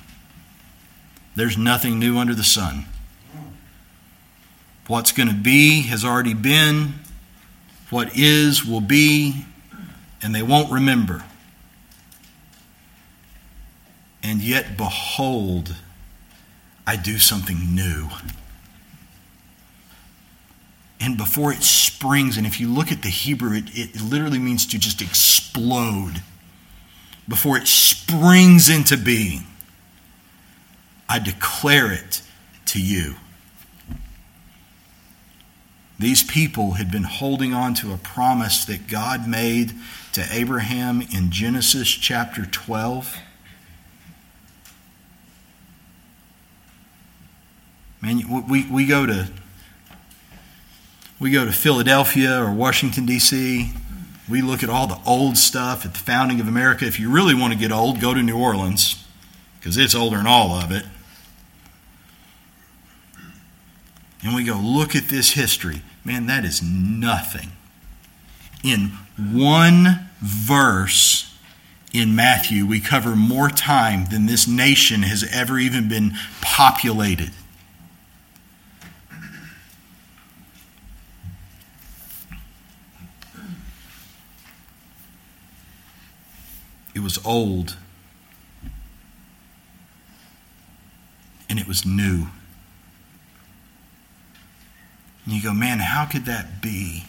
There's 1.36 1.58
nothing 1.58 2.00
new 2.00 2.18
under 2.18 2.36
the 2.36 2.44
sun. 2.44 2.86
What's 4.88 5.12
going 5.12 5.30
to 5.30 5.36
be 5.36 5.84
has 5.84 6.04
already 6.04 6.34
been. 6.34 6.96
What 7.90 8.18
is 8.18 8.66
will 8.66 8.82
be, 8.82 9.46
and 10.22 10.34
they 10.34 10.42
won't 10.42 10.72
remember. 10.72 11.24
And 14.24 14.42
yet, 14.42 14.78
behold, 14.78 15.76
I 16.86 16.96
do 16.96 17.18
something 17.18 17.74
new. 17.76 18.10
And 21.02 21.18
before 21.18 21.52
it 21.52 21.64
springs, 21.64 22.38
and 22.38 22.46
if 22.46 22.60
you 22.60 22.68
look 22.68 22.92
at 22.92 23.02
the 23.02 23.10
Hebrew, 23.10 23.58
it, 23.58 23.66
it 23.74 24.02
literally 24.02 24.38
means 24.38 24.68
to 24.68 24.78
just 24.78 25.02
explode. 25.02 26.22
Before 27.28 27.58
it 27.58 27.68
springs 27.68 28.70
into 28.70 28.98
being, 28.98 29.46
I 31.10 31.18
declare 31.18 31.92
it 31.92 32.22
to 32.68 32.82
you. 32.82 33.16
These 35.98 36.24
people 36.24 36.74
had 36.74 36.92
been 36.92 37.04
holding 37.04 37.54
on 37.54 37.74
to 37.76 37.94
a 37.94 37.98
promise 37.98 38.66
that 38.66 38.88
God 38.88 39.28
made 39.28 39.74
to 40.14 40.26
Abraham 40.32 41.02
in 41.02 41.32
Genesis 41.32 41.90
chapter 41.90 42.46
12. 42.46 43.18
Man, 48.02 48.48
we, 48.48 48.66
we 48.68 48.86
go 48.88 49.06
to 49.06 49.30
we 51.22 51.30
go 51.30 51.46
to 51.46 51.52
Philadelphia 51.52 52.42
or 52.42 52.52
Washington 52.52 53.06
D.C. 53.06 53.72
We 54.28 54.42
look 54.42 54.64
at 54.64 54.70
all 54.70 54.88
the 54.88 54.98
old 55.06 55.38
stuff 55.38 55.86
at 55.86 55.94
the 55.94 56.00
founding 56.00 56.42
of 56.42 56.48
America. 56.48 56.86
If 56.86 57.00
you 57.00 57.12
really 57.12 57.36
want 57.36 57.54
to 57.54 57.60
get 57.60 57.72
old, 57.72 58.02
go 58.02 58.16
to 58.16 58.24
New 58.24 58.38
Orleans 58.38 59.06
because 59.60 59.78
it's 59.78 59.94
older 59.94 60.18
than 60.18 60.26
all 60.26 60.50
of 60.54 60.72
it. 60.72 60.84
And 64.24 64.34
we 64.34 64.44
go 64.44 64.56
look 64.56 64.96
at 64.96 65.10
this 65.10 65.32
history. 65.32 65.84
Man, 66.04 66.26
that 66.26 66.44
is 66.44 66.60
nothing. 66.64 67.52
In 68.64 68.94
one 69.18 70.10
verse 70.22 71.38
in 71.94 72.16
Matthew, 72.16 72.66
we 72.66 72.80
cover 72.80 73.16
more 73.16 73.50
time 73.50 74.06
than 74.10 74.26
this 74.26 74.48
nation 74.48 75.04
has 75.04 75.24
ever 75.32 75.60
even 75.60 75.88
been 75.88 76.14
populated. 76.42 77.32
It 86.94 87.00
was 87.00 87.24
old. 87.26 87.78
And 91.50 91.60
it 91.60 91.68
was 91.68 91.86
new. 91.86 92.28
And 95.26 95.34
you 95.34 95.44
go, 95.44 95.54
man, 95.54 95.80
how 95.80 96.06
could 96.06 96.26
that 96.26 96.62
be? 96.62 97.06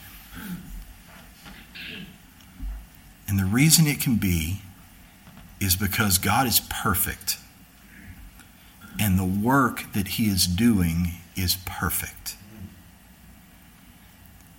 And 3.28 3.38
the 3.38 3.44
reason 3.44 3.86
it 3.86 4.00
can 4.00 4.16
be 4.16 4.60
is 5.60 5.76
because 5.76 6.18
God 6.18 6.46
is 6.46 6.60
perfect. 6.60 7.38
And 9.00 9.18
the 9.18 9.24
work 9.24 9.92
that 9.94 10.08
He 10.08 10.26
is 10.26 10.46
doing 10.46 11.12
is 11.34 11.56
perfect. 11.64 12.36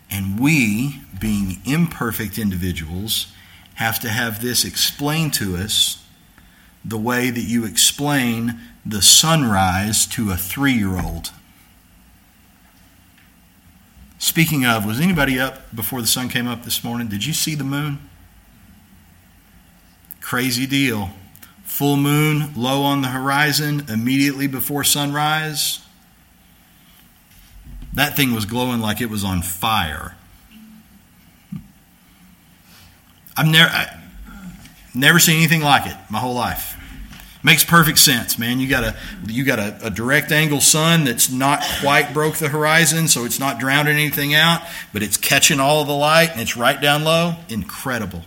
And 0.09 0.39
we, 0.39 1.01
being 1.19 1.57
imperfect 1.65 2.37
individuals, 2.37 3.31
have 3.75 3.99
to 4.01 4.09
have 4.09 4.41
this 4.41 4.65
explained 4.65 5.33
to 5.35 5.55
us 5.55 6.05
the 6.85 6.97
way 6.97 7.29
that 7.29 7.41
you 7.41 7.65
explain 7.65 8.59
the 8.85 9.01
sunrise 9.01 10.05
to 10.07 10.31
a 10.31 10.37
three 10.37 10.73
year 10.73 10.99
old. 10.99 11.31
Speaking 14.17 14.65
of, 14.65 14.85
was 14.85 14.99
anybody 14.99 15.39
up 15.39 15.75
before 15.75 16.01
the 16.01 16.07
sun 16.07 16.29
came 16.29 16.47
up 16.47 16.63
this 16.63 16.83
morning? 16.83 17.07
Did 17.07 17.25
you 17.25 17.33
see 17.33 17.55
the 17.55 17.63
moon? 17.63 17.99
Crazy 20.21 20.65
deal. 20.65 21.09
Full 21.65 21.97
moon, 21.97 22.53
low 22.55 22.83
on 22.83 23.01
the 23.01 23.09
horizon, 23.09 23.85
immediately 23.89 24.47
before 24.47 24.83
sunrise. 24.83 25.79
That 27.93 28.15
thing 28.15 28.33
was 28.33 28.45
glowing 28.45 28.79
like 28.79 29.01
it 29.01 29.09
was 29.09 29.23
on 29.23 29.41
fire. 29.41 30.15
I've 33.35 33.47
never, 33.47 33.69
I, 33.69 33.99
never 34.93 35.19
seen 35.19 35.37
anything 35.37 35.61
like 35.61 35.87
it 35.87 35.97
my 36.09 36.19
whole 36.19 36.35
life. 36.35 36.77
Makes 37.45 37.65
perfect 37.65 37.97
sense, 37.97 38.39
man. 38.39 38.59
You 38.59 38.69
got 38.69 38.85
a 38.85 38.95
you 39.27 39.43
got 39.43 39.59
a, 39.59 39.87
a, 39.87 39.89
direct 39.89 40.31
angle 40.31 40.61
sun 40.61 41.03
that's 41.03 41.29
not 41.29 41.61
quite 41.81 42.13
broke 42.13 42.35
the 42.35 42.47
horizon, 42.47 43.09
so 43.09 43.25
it's 43.25 43.37
not 43.37 43.59
drowning 43.59 43.95
anything 43.95 44.33
out, 44.33 44.61
but 44.93 45.03
it's 45.03 45.17
catching 45.17 45.59
all 45.59 45.81
of 45.81 45.87
the 45.87 45.93
light 45.93 46.29
and 46.31 46.39
it's 46.39 46.55
right 46.55 46.79
down 46.79 47.03
low. 47.03 47.35
Incredible. 47.49 48.23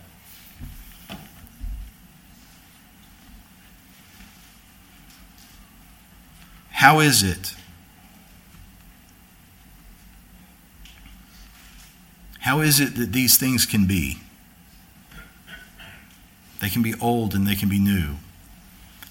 How 6.73 7.01
is 7.01 7.23
it? 7.23 7.55
How 12.41 12.61
is 12.61 12.81
it 12.81 12.97
that 12.97 13.13
these 13.13 13.39
things 13.39 13.65
can 13.65 13.87
be? 13.87 14.19
They 16.61 16.69
can 16.69 16.83
be 16.83 16.95
old 17.01 17.35
and 17.35 17.47
they 17.47 17.55
can 17.55 17.69
be 17.69 17.79
new. 17.79 18.17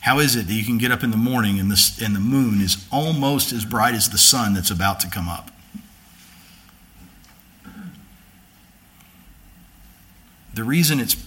How 0.06 0.20
is 0.20 0.36
it 0.36 0.48
that 0.48 0.54
you 0.54 0.64
can 0.64 0.78
get 0.78 0.92
up 0.92 1.04
in 1.04 1.10
the 1.10 1.18
morning 1.18 1.60
and 1.60 1.72
the, 1.72 2.04
and 2.04 2.16
the 2.16 2.20
moon 2.20 2.62
is 2.62 2.86
almost 2.92 3.52
as 3.52 3.66
bright 3.66 3.96
as 3.96 4.10
the 4.10 4.20
sun 4.20 4.54
that's 4.54 4.70
about 4.70 5.00
to 5.00 5.10
come 5.10 5.28
up? 5.28 5.50
The 10.54 10.64
reason 10.64 11.00
it's 11.00 11.18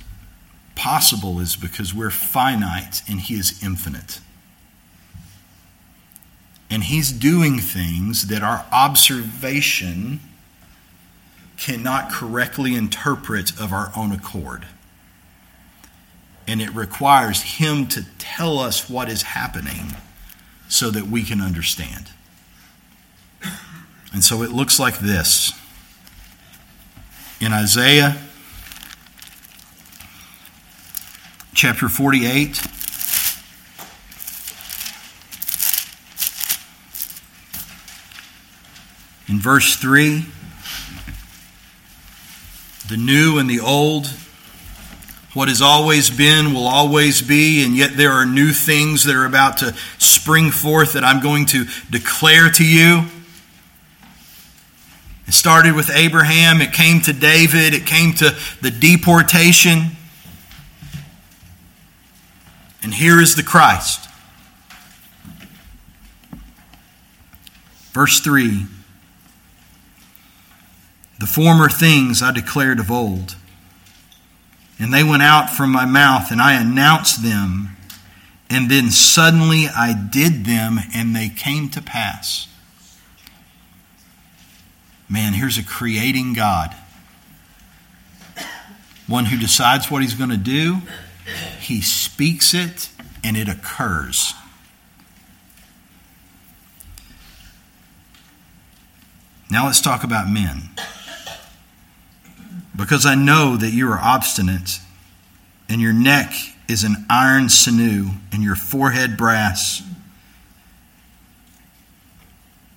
possible 0.74 1.40
is 1.40 1.56
because 1.56 1.92
we're 1.92 2.10
finite 2.10 3.02
and 3.08 3.20
He 3.20 3.34
is 3.34 3.60
infinite. 3.62 4.20
And 6.70 6.84
He's 6.84 7.10
doing 7.10 7.58
things 7.58 8.28
that 8.28 8.42
our 8.42 8.64
observation 8.70 10.20
cannot 11.56 12.12
correctly 12.12 12.76
interpret 12.76 13.58
of 13.60 13.72
our 13.72 13.90
own 13.96 14.12
accord 14.12 14.66
and 16.48 16.62
it 16.62 16.74
requires 16.74 17.42
Him 17.42 17.86
to 17.88 18.06
tell 18.16 18.58
us 18.58 18.88
what 18.88 19.10
is 19.10 19.22
happening 19.22 19.94
so 20.66 20.90
that 20.90 21.04
we 21.06 21.22
can 21.22 21.42
understand. 21.42 22.08
And 24.12 24.24
so 24.24 24.42
it 24.42 24.50
looks 24.50 24.80
like 24.80 24.98
this. 24.98 25.52
In 27.40 27.52
Isaiah 27.52 28.16
chapter 31.54 31.88
48, 31.88 32.62
in 39.28 39.38
verse 39.38 39.76
3, 39.76 40.24
the 42.88 42.96
new 42.96 43.38
and 43.38 43.50
the 43.50 43.60
old 43.60 44.06
what 45.38 45.46
has 45.46 45.62
always 45.62 46.10
been 46.10 46.52
will 46.52 46.66
always 46.66 47.22
be, 47.22 47.64
and 47.64 47.76
yet 47.76 47.96
there 47.96 48.10
are 48.10 48.26
new 48.26 48.50
things 48.50 49.04
that 49.04 49.14
are 49.14 49.24
about 49.24 49.58
to 49.58 49.72
spring 49.98 50.50
forth 50.50 50.94
that 50.94 51.04
I'm 51.04 51.22
going 51.22 51.46
to 51.46 51.64
declare 51.88 52.50
to 52.50 52.66
you. 52.66 53.04
It 55.28 55.34
started 55.34 55.76
with 55.76 55.90
Abraham, 55.94 56.60
it 56.60 56.72
came 56.72 57.00
to 57.02 57.12
David, 57.12 57.72
it 57.72 57.86
came 57.86 58.14
to 58.14 58.36
the 58.62 58.72
deportation. 58.72 59.92
And 62.82 62.92
here 62.92 63.20
is 63.20 63.36
the 63.36 63.44
Christ. 63.44 64.10
Verse 67.92 68.18
3 68.18 68.66
The 71.20 71.26
former 71.26 71.68
things 71.68 72.22
I 72.22 72.32
declared 72.32 72.80
of 72.80 72.90
old 72.90 73.36
and 74.78 74.92
they 74.92 75.02
went 75.02 75.22
out 75.22 75.50
from 75.50 75.70
my 75.70 75.84
mouth, 75.84 76.30
and 76.30 76.40
I 76.40 76.60
announced 76.60 77.22
them. 77.22 77.76
And 78.50 78.70
then 78.70 78.90
suddenly 78.90 79.66
I 79.66 79.92
did 79.92 80.44
them, 80.44 80.78
and 80.94 81.14
they 81.14 81.28
came 81.28 81.68
to 81.70 81.82
pass. 81.82 82.48
Man, 85.08 85.32
here's 85.32 85.58
a 85.58 85.64
creating 85.64 86.34
God. 86.34 86.74
One 89.06 89.26
who 89.26 89.38
decides 89.38 89.90
what 89.90 90.02
he's 90.02 90.14
going 90.14 90.30
to 90.30 90.36
do, 90.36 90.78
he 91.60 91.80
speaks 91.80 92.54
it, 92.54 92.90
and 93.24 93.36
it 93.36 93.48
occurs. 93.48 94.34
Now 99.50 99.66
let's 99.66 99.80
talk 99.80 100.04
about 100.04 100.28
men. 100.28 100.68
Because 102.78 103.04
I 103.04 103.16
know 103.16 103.56
that 103.56 103.72
you 103.72 103.90
are 103.90 103.98
obstinate, 103.98 104.78
and 105.68 105.80
your 105.80 105.92
neck 105.92 106.32
is 106.68 106.84
an 106.84 107.04
iron 107.10 107.48
sinew, 107.48 108.10
and 108.32 108.44
your 108.44 108.54
forehead 108.54 109.16
brass. 109.16 109.82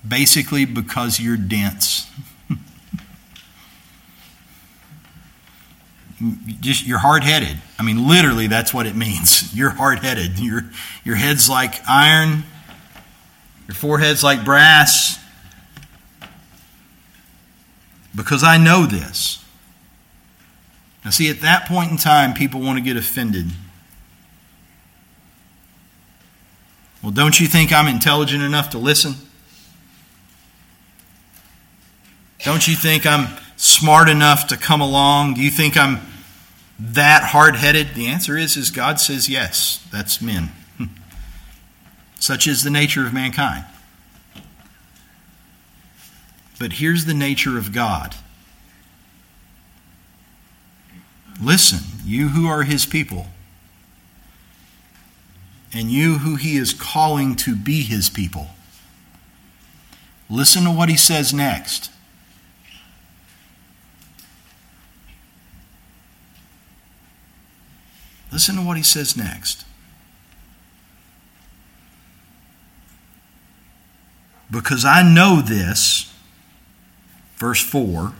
Basically, 0.05 0.65
because 0.65 1.19
you're 1.19 1.37
dense. 1.37 2.09
Just 6.59 6.87
you're 6.87 6.97
hard 6.97 7.23
headed. 7.23 7.57
I 7.77 7.83
mean, 7.83 8.07
literally, 8.07 8.47
that's 8.47 8.73
what 8.73 8.87
it 8.87 8.95
means. 8.95 9.55
You're 9.57 9.69
hard 9.69 9.99
headed. 9.99 10.39
Your, 10.39 10.63
your 11.03 11.15
head's 11.15 11.47
like 11.47 11.87
iron, 11.87 12.43
your 13.67 13.75
forehead's 13.75 14.23
like 14.23 14.43
brass. 14.43 15.19
Because 18.15 18.43
I 18.43 18.57
know 18.57 18.87
this. 18.87 19.40
Now, 21.03 21.09
see, 21.11 21.29
at 21.29 21.41
that 21.41 21.67
point 21.67 21.91
in 21.91 21.97
time, 21.97 22.33
people 22.33 22.61
want 22.61 22.77
to 22.77 22.83
get 22.83 22.95
offended. 22.95 23.47
Well, 27.01 27.11
don't 27.11 27.39
you 27.39 27.47
think 27.47 27.73
I'm 27.73 27.87
intelligent 27.87 28.43
enough 28.43 28.69
to 28.71 28.77
listen? 28.77 29.15
Don't 32.43 32.67
you 32.67 32.75
think 32.75 33.05
I'm 33.05 33.35
smart 33.55 34.09
enough 34.09 34.47
to 34.47 34.57
come 34.57 34.81
along? 34.81 35.35
Do 35.35 35.41
you 35.41 35.51
think 35.51 35.77
I'm 35.77 36.01
that 36.79 37.23
hard-headed? 37.23 37.95
The 37.95 38.07
answer 38.07 38.37
is 38.37 38.55
is 38.57 38.69
God 38.69 38.99
says 38.99 39.29
yes. 39.29 39.85
That's 39.91 40.21
men. 40.21 40.51
Such 42.19 42.47
is 42.47 42.63
the 42.63 42.69
nature 42.69 43.05
of 43.05 43.13
mankind. 43.13 43.65
But 46.59 46.73
here's 46.73 47.05
the 47.05 47.13
nature 47.15 47.57
of 47.57 47.71
God. 47.73 48.15
Listen, 51.39 51.79
you 52.03 52.29
who 52.29 52.47
are 52.47 52.63
his 52.63 52.85
people, 52.85 53.27
and 55.73 55.91
you 55.91 56.19
who 56.19 56.35
he 56.35 56.57
is 56.57 56.73
calling 56.73 57.35
to 57.37 57.55
be 57.55 57.83
his 57.83 58.09
people. 58.09 58.47
Listen 60.29 60.63
to 60.63 60.71
what 60.71 60.89
he 60.89 60.97
says 60.97 61.33
next. 61.33 61.91
Listen 68.31 68.55
to 68.55 68.61
what 68.61 68.77
he 68.77 68.83
says 68.83 69.17
next. 69.17 69.65
Because 74.49 74.85
I 74.85 75.01
know 75.01 75.41
this, 75.41 76.13
verse 77.37 77.61
4. 77.61 78.13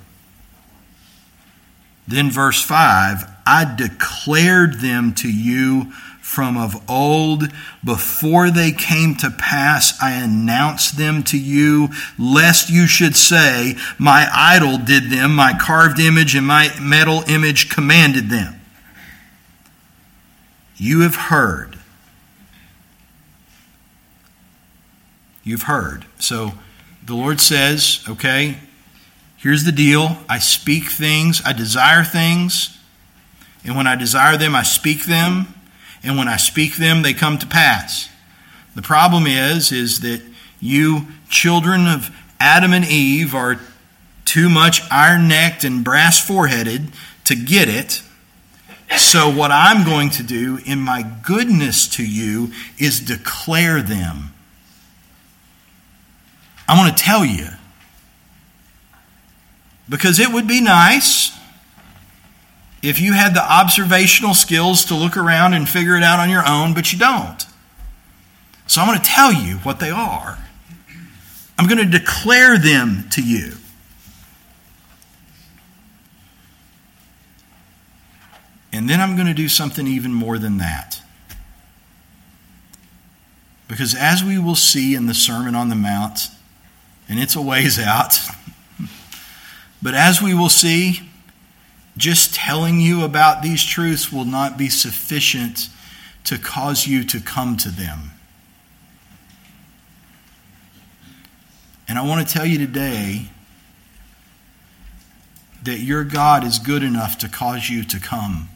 Then, 2.07 2.29
verse 2.29 2.61
5 2.61 3.27
I 3.45 3.75
declared 3.75 4.81
them 4.81 5.13
to 5.15 5.31
you 5.31 5.91
from 6.21 6.57
of 6.57 6.89
old. 6.89 7.51
Before 7.83 8.49
they 8.49 8.71
came 8.71 9.15
to 9.15 9.29
pass, 9.29 10.01
I 10.01 10.11
announced 10.13 10.97
them 10.97 11.23
to 11.23 11.37
you, 11.37 11.89
lest 12.17 12.69
you 12.69 12.87
should 12.87 13.15
say, 13.15 13.75
My 13.97 14.29
idol 14.31 14.77
did 14.77 15.09
them, 15.09 15.35
my 15.35 15.57
carved 15.59 15.99
image 15.99 16.35
and 16.35 16.47
my 16.47 16.71
metal 16.79 17.23
image 17.27 17.69
commanded 17.69 18.29
them. 18.29 18.61
You 20.77 21.01
have 21.01 21.15
heard. 21.15 21.77
You've 25.43 25.63
heard. 25.63 26.05
So 26.19 26.53
the 27.03 27.15
Lord 27.15 27.41
says, 27.41 28.03
okay, 28.07 28.57
here's 29.41 29.63
the 29.63 29.71
deal. 29.71 30.17
I 30.30 30.39
speak 30.39 30.86
things, 30.86 31.41
I 31.45 31.54
desire 31.54 32.04
things, 32.04 32.77
and 33.63 33.75
when 33.75 33.88
I 33.88 33.95
desire 33.95 34.38
them, 34.38 34.56
I 34.56 34.63
speak 34.63 35.06
them, 35.06 35.54
and 36.04 36.17
when 36.17 36.27
I 36.27 36.38
speak 36.38 36.77
them, 36.77 37.01
they 37.01 37.13
come 37.13 37.38
to 37.39 37.47
pass. 37.47 38.10
The 38.75 38.82
problem 38.82 39.27
is, 39.27 39.71
is 39.71 39.99
that 40.01 40.21
you 40.60 41.08
children 41.30 41.88
of 41.88 42.10
Adam 42.39 42.73
and 42.73 42.86
Eve 42.86 43.36
are 43.36 43.60
too 44.25 44.49
much 44.49 44.82
iron 44.89 45.27
necked 45.27 45.63
and 45.63 45.84
brass 45.84 46.25
foreheaded 46.25 46.91
to 47.25 47.36
get 47.36 47.67
it. 47.67 48.01
So, 48.97 49.30
what 49.34 49.51
I'm 49.51 49.86
going 49.86 50.10
to 50.12 50.23
do 50.23 50.60
in 50.65 50.80
my 50.80 51.04
goodness 51.23 51.88
to 51.95 52.06
you 52.06 52.51
is 52.77 52.99
declare 52.99 53.82
them. 53.82 54.34
I 56.67 56.77
want 56.77 56.95
to 56.95 57.04
tell 57.04 57.25
you. 57.25 57.47
Because 59.91 60.19
it 60.19 60.32
would 60.32 60.47
be 60.47 60.62
nice 60.62 61.38
if 62.82 63.01
you 63.01 63.12
had 63.12 63.36
the 63.36 63.43
observational 63.43 64.34
skills 64.34 64.86
to 64.86 64.95
look 64.95 65.17
around 65.17 65.54
and 65.54 65.67
figure 65.67 65.97
it 65.97 66.01
out 66.01 66.17
on 66.17 66.30
your 66.30 66.47
own, 66.47 66.73
but 66.73 66.93
you 66.93 66.97
don't. 66.97 67.45
So, 68.67 68.80
I'm 68.80 68.88
going 68.88 68.99
to 68.99 69.06
tell 69.06 69.34
you 69.34 69.58
what 69.58 69.82
they 69.82 69.89
are. 69.89 70.39
I'm 71.60 71.67
going 71.67 71.77
to 71.77 71.99
declare 71.99 72.58
them 72.58 73.10
to 73.12 73.21
you. 73.21 73.51
And 78.71 78.89
then 78.89 79.01
I'm 79.01 79.15
going 79.15 79.27
to 79.27 79.34
do 79.34 79.49
something 79.49 79.86
even 79.88 80.13
more 80.13 80.38
than 80.38 80.58
that. 80.60 81.01
Because 83.67 83.93
as 83.93 84.23
we 84.23 84.39
will 84.39 84.56
see 84.56 84.95
in 84.95 85.06
the 85.06 85.13
Sermon 85.13 85.54
on 85.54 85.67
the 85.67 85.75
Mount, 85.75 86.30
and 87.10 87.19
it's 87.19 87.36
a 87.36 87.41
ways 87.41 87.77
out, 87.77 88.17
but 89.82 89.94
as 89.94 90.22
we 90.22 90.34
will 90.34 90.50
see, 90.50 91.02
just 91.98 92.34
telling 92.34 92.80
you 92.80 93.04
about 93.04 93.41
these 93.41 93.63
truths 93.63 94.12
will 94.12 94.26
not 94.26 94.58
be 94.58 94.70
sufficient 94.70 95.70
to 96.24 96.38
cause 96.38 96.88
you 96.88 97.04
to 97.04 97.20
come 97.20 97.58
to 97.58 97.70
them. 97.70 98.12
And 101.88 101.98
I 102.00 102.04
want 102.04 102.26
to 102.26 102.34
tell 102.34 102.46
you 102.46 102.58
today 102.58 103.28
that 105.63 105.80
your 105.80 106.04
God 106.04 106.46
is 106.46 106.58
good 106.58 106.84
enough 106.84 107.17
to 107.17 107.28
cause 107.28 107.70
you 107.70 107.84
to 107.84 108.00
come. 108.00 108.50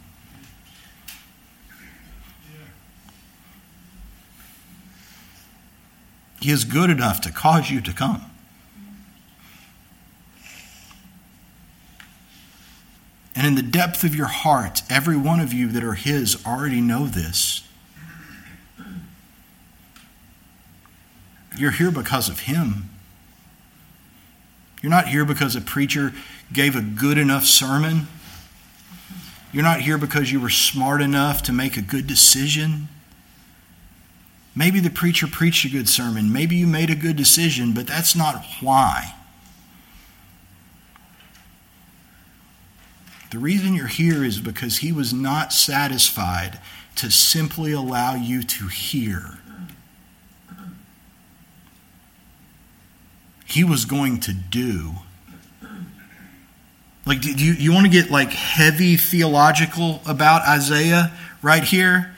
He 6.39 6.51
is 6.51 6.63
good 6.63 6.89
enough 6.89 7.21
to 7.21 7.31
cause 7.31 7.71
you 7.71 7.81
to 7.81 7.91
come. 7.91 8.31
And 13.35 13.45
in 13.45 13.55
the 13.55 13.61
depth 13.61 14.03
of 14.03 14.15
your 14.15 14.27
heart, 14.27 14.81
every 14.89 15.17
one 15.17 15.39
of 15.39 15.51
you 15.51 15.67
that 15.67 15.83
are 15.83 15.93
His 15.93 16.43
already 16.45 16.79
know 16.79 17.05
this. 17.05 17.67
You're 21.57 21.71
here 21.71 21.91
because 21.91 22.29
of 22.29 22.41
Him. 22.41 22.89
You're 24.81 24.89
not 24.89 25.07
here 25.07 25.25
because 25.25 25.55
a 25.55 25.61
preacher 25.61 26.13
gave 26.53 26.75
a 26.75 26.81
good 26.81 27.17
enough 27.17 27.45
sermon. 27.45 28.07
You're 29.51 29.63
not 29.63 29.81
here 29.81 29.97
because 29.97 30.31
you 30.31 30.39
were 30.39 30.49
smart 30.49 31.01
enough 31.01 31.41
to 31.43 31.53
make 31.53 31.77
a 31.77 31.81
good 31.81 32.07
decision. 32.07 32.87
Maybe 34.55 34.79
the 34.79 34.89
preacher 34.89 35.27
preached 35.27 35.65
a 35.65 35.69
good 35.69 35.89
sermon. 35.89 36.31
Maybe 36.31 36.55
you 36.55 36.67
made 36.67 36.89
a 36.89 36.95
good 36.95 37.15
decision, 37.15 37.73
but 37.73 37.87
that's 37.87 38.15
not 38.15 38.45
why. 38.61 39.15
The 43.31 43.39
reason 43.39 43.73
you're 43.73 43.87
here 43.87 44.23
is 44.23 44.39
because 44.39 44.77
he 44.77 44.91
was 44.91 45.13
not 45.13 45.51
satisfied 45.51 46.59
to 46.95 47.11
simply 47.11 47.71
allow 47.71 48.15
you 48.15 48.43
to 48.43 48.67
hear. 48.67 49.39
He 53.45 53.63
was 53.63 53.85
going 53.85 54.19
to 54.21 54.33
do. 54.33 54.95
Like, 57.05 57.21
do 57.21 57.31
you, 57.31 57.53
you 57.53 57.71
want 57.71 57.85
to 57.85 57.91
get 57.91 58.09
like 58.09 58.31
heavy 58.31 58.97
theological 58.97 60.01
about 60.07 60.41
Isaiah 60.41 61.11
right 61.41 61.63
here? 61.63 62.15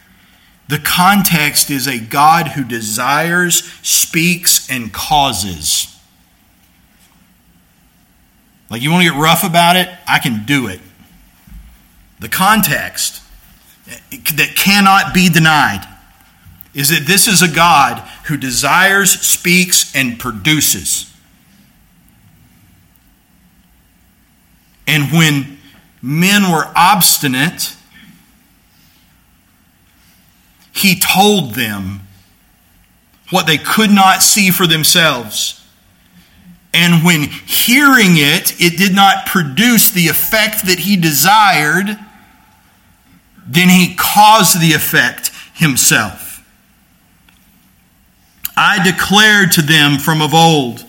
The 0.70 0.80
context 0.80 1.70
is 1.70 1.88
a 1.88 2.00
God 2.00 2.50
who 2.50 2.64
desires, 2.64 3.64
speaks, 3.84 4.70
and 4.70 4.92
causes. 4.92 5.98
Like, 8.70 8.82
you 8.82 8.92
want 8.92 9.06
to 9.06 9.12
get 9.12 9.20
rough 9.20 9.44
about 9.46 9.78
it? 9.78 9.90
I 10.08 10.20
can 10.20 10.46
do 10.46 10.68
it. 10.68 10.82
The 12.20 12.30
context 12.30 13.22
that 13.88 14.54
cannot 14.56 15.14
be 15.14 15.30
denied 15.30 15.88
is 16.74 16.90
that 16.90 17.08
this 17.08 17.28
is 17.28 17.42
a 17.42 17.48
God 17.48 18.00
who 18.26 18.38
desires, 18.38 19.12
speaks, 19.12 19.96
and 19.96 20.20
produces. 20.20 21.14
And 24.86 25.12
when 25.12 25.58
men 26.02 26.52
were 26.52 26.72
obstinate, 26.76 27.76
he 30.72 31.00
told 31.00 31.56
them 31.56 32.02
what 33.32 33.48
they 33.48 33.58
could 33.58 33.92
not 33.92 34.22
see 34.22 34.52
for 34.52 34.68
themselves. 34.68 35.66
And 36.74 37.04
when 37.04 37.24
hearing 37.24 38.18
it, 38.18 38.62
it 38.62 38.78
did 38.78 38.94
not 38.94 39.26
produce 39.26 39.90
the 39.90 40.08
effect 40.08 40.68
that 40.68 40.80
he 40.80 40.96
desired, 40.96 41.98
then 43.48 43.70
he 43.70 43.96
caused 43.96 44.60
the 44.60 44.74
effect 44.74 45.32
himself. 45.54 46.44
I 48.56 48.84
declared 48.84 49.52
to 49.54 49.62
them 49.62 50.00
from 50.00 50.22
of 50.22 50.34
old. 50.34 50.84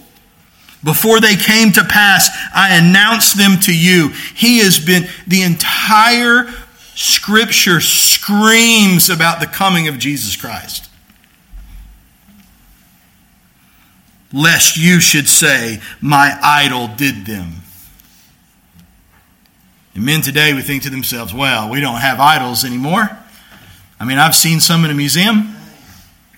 Before 0.82 1.20
they 1.20 1.36
came 1.36 1.72
to 1.72 1.84
pass, 1.84 2.28
I 2.54 2.76
announced 2.76 3.36
them 3.36 3.58
to 3.62 3.76
you. 3.76 4.10
He 4.34 4.58
has 4.58 4.78
been, 4.78 5.08
the 5.26 5.42
entire 5.42 6.48
scripture 6.94 7.80
screams 7.80 9.10
about 9.10 9.40
the 9.40 9.46
coming 9.46 9.88
of 9.88 9.98
Jesus 9.98 10.34
Christ. 10.36 10.88
Lest 14.32 14.76
you 14.76 15.00
should 15.00 15.28
say, 15.28 15.80
My 16.00 16.38
idol 16.42 16.88
did 16.96 17.26
them. 17.26 17.57
And 19.98 20.06
men 20.06 20.20
today 20.22 20.54
would 20.54 20.62
think 20.62 20.84
to 20.84 20.90
themselves, 20.90 21.34
Well, 21.34 21.68
we 21.68 21.80
don't 21.80 21.96
have 21.96 22.20
idols 22.20 22.64
anymore. 22.64 23.10
I 23.98 24.04
mean, 24.04 24.18
I've 24.18 24.36
seen 24.36 24.60
some 24.60 24.84
in 24.84 24.92
a 24.92 24.94
museum. 24.94 25.56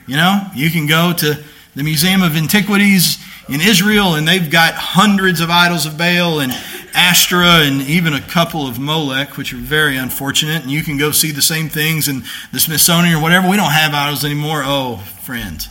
You 0.06 0.16
know, 0.16 0.46
you 0.54 0.70
can 0.70 0.86
go 0.86 1.12
to 1.12 1.44
the 1.74 1.82
Museum 1.82 2.22
of 2.22 2.36
Antiquities 2.36 3.18
in 3.50 3.60
Israel, 3.60 4.14
and 4.14 4.26
they've 4.26 4.50
got 4.50 4.72
hundreds 4.72 5.42
of 5.42 5.50
idols 5.50 5.84
of 5.84 5.98
Baal 5.98 6.40
and 6.40 6.52
Ashtoreth 6.94 7.68
and 7.68 7.82
even 7.82 8.14
a 8.14 8.22
couple 8.22 8.66
of 8.66 8.78
Molech, 8.78 9.36
which 9.36 9.52
are 9.52 9.58
very 9.58 9.98
unfortunate. 9.98 10.62
And 10.62 10.70
you 10.70 10.82
can 10.82 10.96
go 10.96 11.10
see 11.10 11.30
the 11.30 11.42
same 11.42 11.68
things 11.68 12.08
in 12.08 12.22
the 12.54 12.60
Smithsonian 12.60 13.14
or 13.14 13.20
whatever. 13.20 13.46
We 13.46 13.58
don't 13.58 13.72
have 13.72 13.92
idols 13.92 14.24
anymore. 14.24 14.62
Oh, 14.64 14.96
friend. 15.22 15.68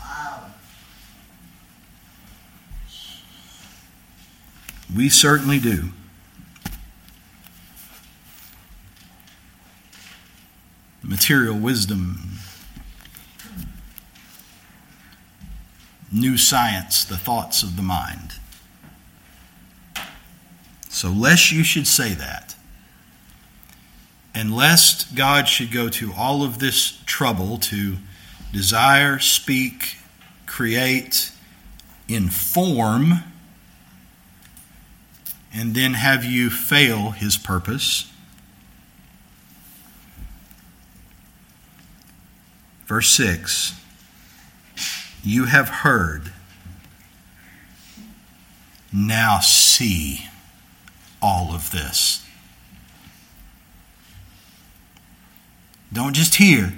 We 4.96 5.10
certainly 5.10 5.58
do. 5.58 5.90
Material 11.02 11.58
wisdom, 11.58 12.40
new 16.12 16.38
science, 16.38 17.04
the 17.06 17.18
thoughts 17.18 17.64
of 17.64 17.76
the 17.76 17.82
mind. 17.82 18.34
So, 20.90 21.10
lest 21.10 21.52
you 21.52 21.64
should 21.64 21.88
say 21.88 22.14
that, 22.14 22.56
and 24.34 24.56
lest 24.56 25.16
God 25.16 25.48
should 25.48 25.72
go 25.72 25.90
to 25.90 26.12
all 26.14 26.44
of 26.44 26.60
this 26.60 27.02
trouble 27.06 27.58
to 27.60 27.98
desire, 28.52 29.20
speak, 29.20 29.98
create, 30.46 31.32
inform, 32.08 33.24
and 35.54 35.76
then 35.76 35.94
have 35.94 36.24
you 36.24 36.50
fail 36.50 37.12
his 37.12 37.38
purpose. 37.38 38.12
Verse 42.90 43.10
6 43.12 43.80
You 45.24 45.46
have 45.46 45.70
heard, 45.70 46.34
now 48.92 49.40
see 49.40 50.26
all 51.22 51.54
of 51.54 51.70
this. 51.70 52.26
Don't 55.94 56.16
just 56.16 56.36
hear. 56.36 56.74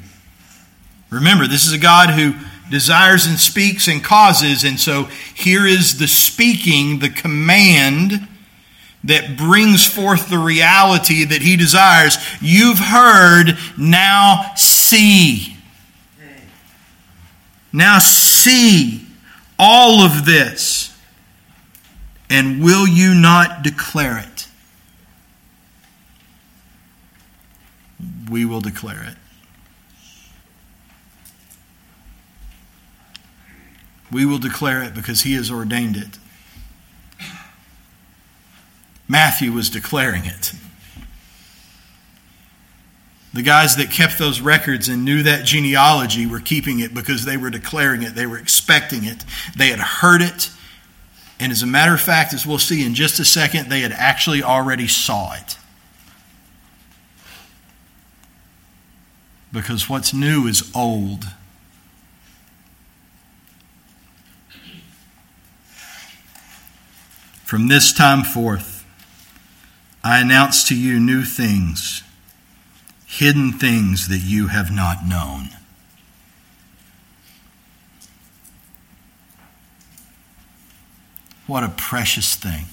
Remember, 1.10 1.48
this 1.48 1.66
is 1.66 1.72
a 1.72 1.78
God 1.78 2.10
who 2.10 2.34
desires 2.70 3.26
and 3.26 3.40
speaks 3.40 3.88
and 3.88 4.04
causes, 4.04 4.66
and 4.66 4.78
so 4.78 5.06
here 5.34 5.66
is 5.66 5.98
the 5.98 6.08
speaking, 6.08 7.00
the 7.00 7.10
command 7.10 8.28
that 9.06 9.38
brings 9.38 9.86
forth 9.86 10.30
the 10.30 10.38
reality 10.38 11.24
that 11.24 11.42
he 11.42 11.56
desires. 11.56 12.18
You've 12.42 12.80
heard, 12.80 13.58
now 13.78 14.52
see. 14.58 15.51
Now 17.74 18.00
see 18.00 19.08
all 19.58 20.02
of 20.02 20.26
this. 20.26 20.98
And 22.30 22.64
will 22.64 22.88
you 22.88 23.14
not 23.14 23.62
declare 23.62 24.18
it? 24.18 24.48
We 28.30 28.46
will 28.46 28.62
declare 28.62 29.04
it. 29.04 29.18
We 34.12 34.26
will 34.26 34.40
declare 34.40 34.82
it 34.84 34.94
because 34.94 35.22
he 35.22 35.34
has 35.36 35.50
ordained 35.50 35.96
it. 35.96 36.18
Matthew 39.08 39.52
was 39.52 39.70
declaring 39.70 40.26
it. 40.26 40.54
The 43.34 43.42
guys 43.42 43.78
that 43.78 43.90
kept 43.92 44.18
those 44.18 44.42
records 44.42 44.90
and 44.90 45.06
knew 45.06 45.24
that 45.24 45.46
genealogy 45.46 46.26
were 46.26 46.42
keeping 46.42 46.80
it 46.80 46.94
because 46.94 47.24
they 47.24 47.38
were 47.38 47.50
declaring 47.50 48.04
it. 48.04 48.14
They 48.14 48.26
were 48.26 48.38
expecting 48.38 49.06
it. 49.06 49.24
They 49.56 49.68
had 49.68 49.80
heard 49.80 50.22
it. 50.22 50.50
And 51.40 51.52
as 51.52 51.64
a 51.64 51.68
matter 51.68 51.94
of 51.94 52.02
fact, 52.02 52.34
as 52.34 52.46
we'll 52.46 52.60
see 52.60 52.86
in 52.86 52.94
just 52.94 53.20
a 53.20 53.26
second, 53.26 53.70
they 53.70 53.82
had 53.82 53.94
actually 53.94 54.44
already 54.44 54.88
saw 54.88 55.34
it. 55.34 55.58
Because 59.54 59.90
what's 59.90 60.14
new 60.14 60.46
is 60.48 60.70
old. 60.76 61.26
From 67.46 67.68
this 67.68 67.92
time 67.92 68.24
forth, 68.24 68.86
I 70.04 70.20
announce 70.22 70.68
to 70.70 70.78
you 70.78 71.00
new 71.00 71.24
things, 71.24 72.02
hidden 73.12 73.52
things 73.52 74.08
that 74.08 74.20
you 74.20 74.48
have 74.48 74.72
not 74.72 75.06
known. 75.06 75.50
What 81.46 81.66
a 81.66 81.68
precious 81.68 82.36
thing. 82.36 82.64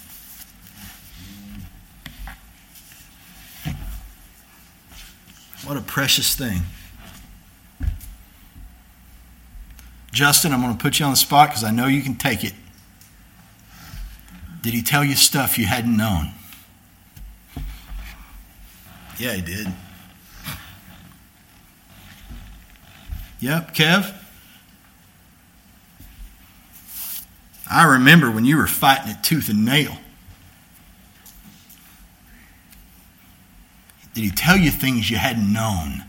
What 5.66 5.76
a 5.76 5.80
precious 5.80 6.36
thing. 6.36 6.60
Justin, 10.12 10.52
I'm 10.52 10.62
going 10.62 10.76
to 10.76 10.80
put 10.80 11.00
you 11.00 11.04
on 11.04 11.10
the 11.10 11.16
spot 11.16 11.48
because 11.48 11.64
I 11.64 11.72
know 11.72 11.86
you 11.86 12.00
can 12.00 12.14
take 12.14 12.44
it. 12.44 12.54
Did 14.62 14.72
he 14.72 14.82
tell 14.82 15.04
you 15.04 15.16
stuff 15.16 15.58
you 15.58 15.66
hadn't 15.66 15.96
known? 15.96 16.30
Yeah, 19.18 19.32
he 19.32 19.42
did. 19.42 19.66
Yep, 23.40 23.74
Kev? 23.74 24.14
I 27.70 27.84
remember 27.84 28.30
when 28.30 28.44
you 28.44 28.56
were 28.56 28.66
fighting 28.66 29.10
it 29.10 29.22
tooth 29.22 29.48
and 29.48 29.64
nail. 29.64 29.98
Did 34.14 34.24
he 34.24 34.30
tell 34.30 34.56
you 34.56 34.70
things 34.70 35.10
you 35.10 35.16
hadn't 35.16 35.52
known? 35.52 36.04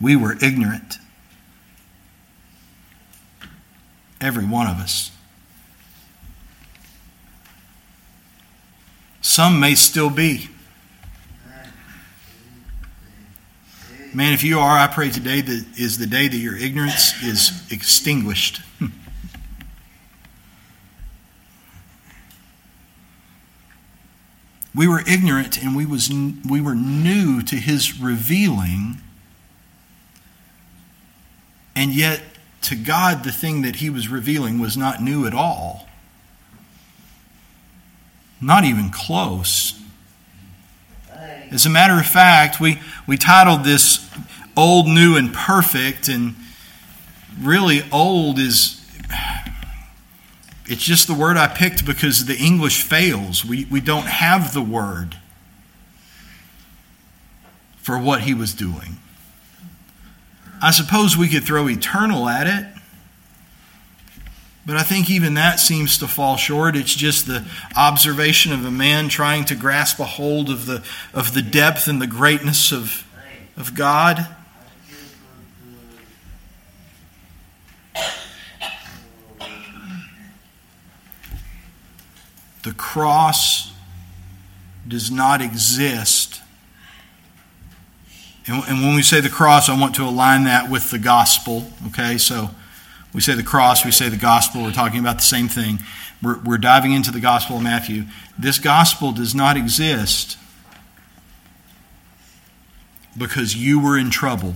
We 0.00 0.14
were 0.16 0.36
ignorant. 0.40 0.98
Every 4.20 4.44
one 4.44 4.66
of 4.66 4.78
us. 4.78 5.10
Some 9.36 9.60
may 9.60 9.74
still 9.74 10.08
be. 10.08 10.48
Man, 14.14 14.32
if 14.32 14.42
you 14.42 14.58
are, 14.58 14.78
I 14.78 14.86
pray 14.86 15.10
today 15.10 15.42
that 15.42 15.78
is 15.78 15.98
the 15.98 16.06
day 16.06 16.26
that 16.26 16.38
your 16.38 16.56
ignorance 16.56 17.22
is 17.22 17.70
extinguished. 17.70 18.62
we 24.74 24.88
were 24.88 25.02
ignorant 25.06 25.62
and 25.62 25.76
we, 25.76 25.84
was, 25.84 26.10
we 26.10 26.62
were 26.62 26.74
new 26.74 27.42
to 27.42 27.56
his 27.56 28.00
revealing, 28.00 29.02
and 31.74 31.94
yet 31.94 32.22
to 32.62 32.74
God, 32.74 33.22
the 33.22 33.32
thing 33.32 33.60
that 33.60 33.76
he 33.76 33.90
was 33.90 34.08
revealing 34.08 34.58
was 34.58 34.78
not 34.78 35.02
new 35.02 35.26
at 35.26 35.34
all. 35.34 35.86
Not 38.40 38.64
even 38.64 38.90
close. 38.90 39.80
As 41.50 41.64
a 41.64 41.70
matter 41.70 41.98
of 41.98 42.06
fact, 42.06 42.60
we, 42.60 42.80
we 43.06 43.16
titled 43.16 43.64
this 43.64 44.10
Old, 44.56 44.88
New, 44.88 45.16
and 45.16 45.32
Perfect, 45.32 46.08
and 46.08 46.34
really, 47.40 47.82
old 47.92 48.38
is. 48.38 48.82
It's 50.68 50.82
just 50.82 51.06
the 51.06 51.14
word 51.14 51.36
I 51.36 51.46
picked 51.46 51.86
because 51.86 52.26
the 52.26 52.36
English 52.36 52.82
fails. 52.82 53.44
We, 53.44 53.66
we 53.66 53.80
don't 53.80 54.06
have 54.06 54.52
the 54.52 54.62
word 54.62 55.16
for 57.76 57.96
what 57.96 58.22
he 58.22 58.34
was 58.34 58.52
doing. 58.52 58.96
I 60.60 60.72
suppose 60.72 61.16
we 61.16 61.28
could 61.28 61.44
throw 61.44 61.68
eternal 61.68 62.28
at 62.28 62.48
it. 62.48 62.75
But 64.66 64.76
I 64.76 64.82
think 64.82 65.08
even 65.08 65.34
that 65.34 65.60
seems 65.60 65.96
to 65.98 66.08
fall 66.08 66.36
short. 66.36 66.74
It's 66.74 66.94
just 66.94 67.28
the 67.28 67.46
observation 67.76 68.52
of 68.52 68.64
a 68.64 68.70
man 68.70 69.08
trying 69.08 69.44
to 69.44 69.54
grasp 69.54 70.00
a 70.00 70.04
hold 70.04 70.50
of 70.50 70.66
the, 70.66 70.82
of 71.14 71.34
the 71.34 71.42
depth 71.42 71.86
and 71.86 72.02
the 72.02 72.08
greatness 72.08 72.72
of, 72.72 73.06
of 73.56 73.76
God. 73.76 74.26
The 82.64 82.72
cross 82.72 83.72
does 84.88 85.12
not 85.12 85.40
exist. 85.40 86.42
And, 88.48 88.64
and 88.64 88.84
when 88.84 88.96
we 88.96 89.02
say 89.02 89.20
the 89.20 89.28
cross, 89.28 89.68
I 89.68 89.78
want 89.78 89.94
to 89.94 90.02
align 90.02 90.42
that 90.44 90.68
with 90.68 90.90
the 90.90 90.98
gospel. 90.98 91.70
Okay, 91.86 92.18
so 92.18 92.50
we 93.16 93.22
say 93.22 93.32
the 93.32 93.42
cross, 93.42 93.82
we 93.82 93.90
say 93.90 94.10
the 94.10 94.16
gospel, 94.18 94.62
we're 94.62 94.72
talking 94.72 95.00
about 95.00 95.16
the 95.16 95.24
same 95.24 95.48
thing. 95.48 95.78
We're, 96.22 96.38
we're 96.40 96.58
diving 96.58 96.92
into 96.92 97.10
the 97.10 97.18
gospel 97.18 97.56
of 97.56 97.62
Matthew. 97.62 98.04
This 98.38 98.58
gospel 98.58 99.10
does 99.10 99.34
not 99.34 99.56
exist 99.56 100.36
because 103.16 103.56
you 103.56 103.80
were 103.80 103.96
in 103.96 104.10
trouble. 104.10 104.54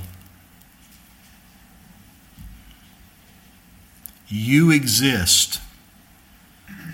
You 4.28 4.70
exist 4.70 5.62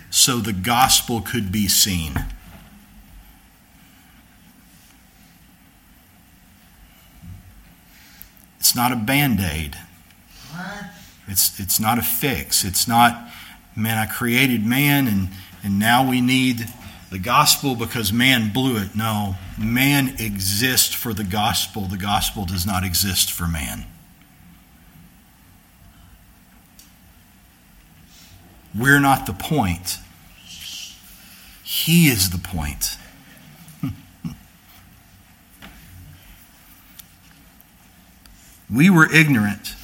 so 0.09 0.39
the 0.39 0.53
gospel 0.53 1.21
could 1.21 1.51
be 1.51 1.67
seen. 1.67 2.27
It's 8.61 8.77
not 8.77 8.93
a 8.93 8.97
band 8.97 9.41
aid. 9.41 9.77
It's, 11.29 11.59
it's 11.59 11.81
not 11.81 11.99
a 11.99 12.03
fix. 12.03 12.65
It's 12.65 12.87
not, 12.87 13.29
man, 13.75 13.99
I 13.99 14.07
created 14.07 14.65
man 14.65 15.07
and, 15.09 15.29
and 15.63 15.79
now 15.79 16.09
we 16.09 16.21
need 16.21 16.67
the 17.11 17.19
gospel 17.19 17.75
because 17.75 18.13
man 18.13 18.53
blew 18.53 18.77
it. 18.77 18.95
No, 18.95 19.37
man 19.59 20.17
exists 20.19 20.95
for 20.95 21.15
the 21.15 21.25
gospel. 21.25 21.83
The 21.83 21.97
gospel 21.97 22.45
does 22.45 22.67
not 22.67 22.85
exist 22.85 23.33
for 23.33 23.47
man. 23.47 23.85
We're 28.79 29.01
not 29.01 29.27
the 29.27 29.33
point. 29.33 29.99
He 31.65 32.09
is 32.09 32.31
the 32.31 32.39
point. 32.39 32.99
we 38.71 38.91
were 38.91 39.11
ignorant 39.11 39.76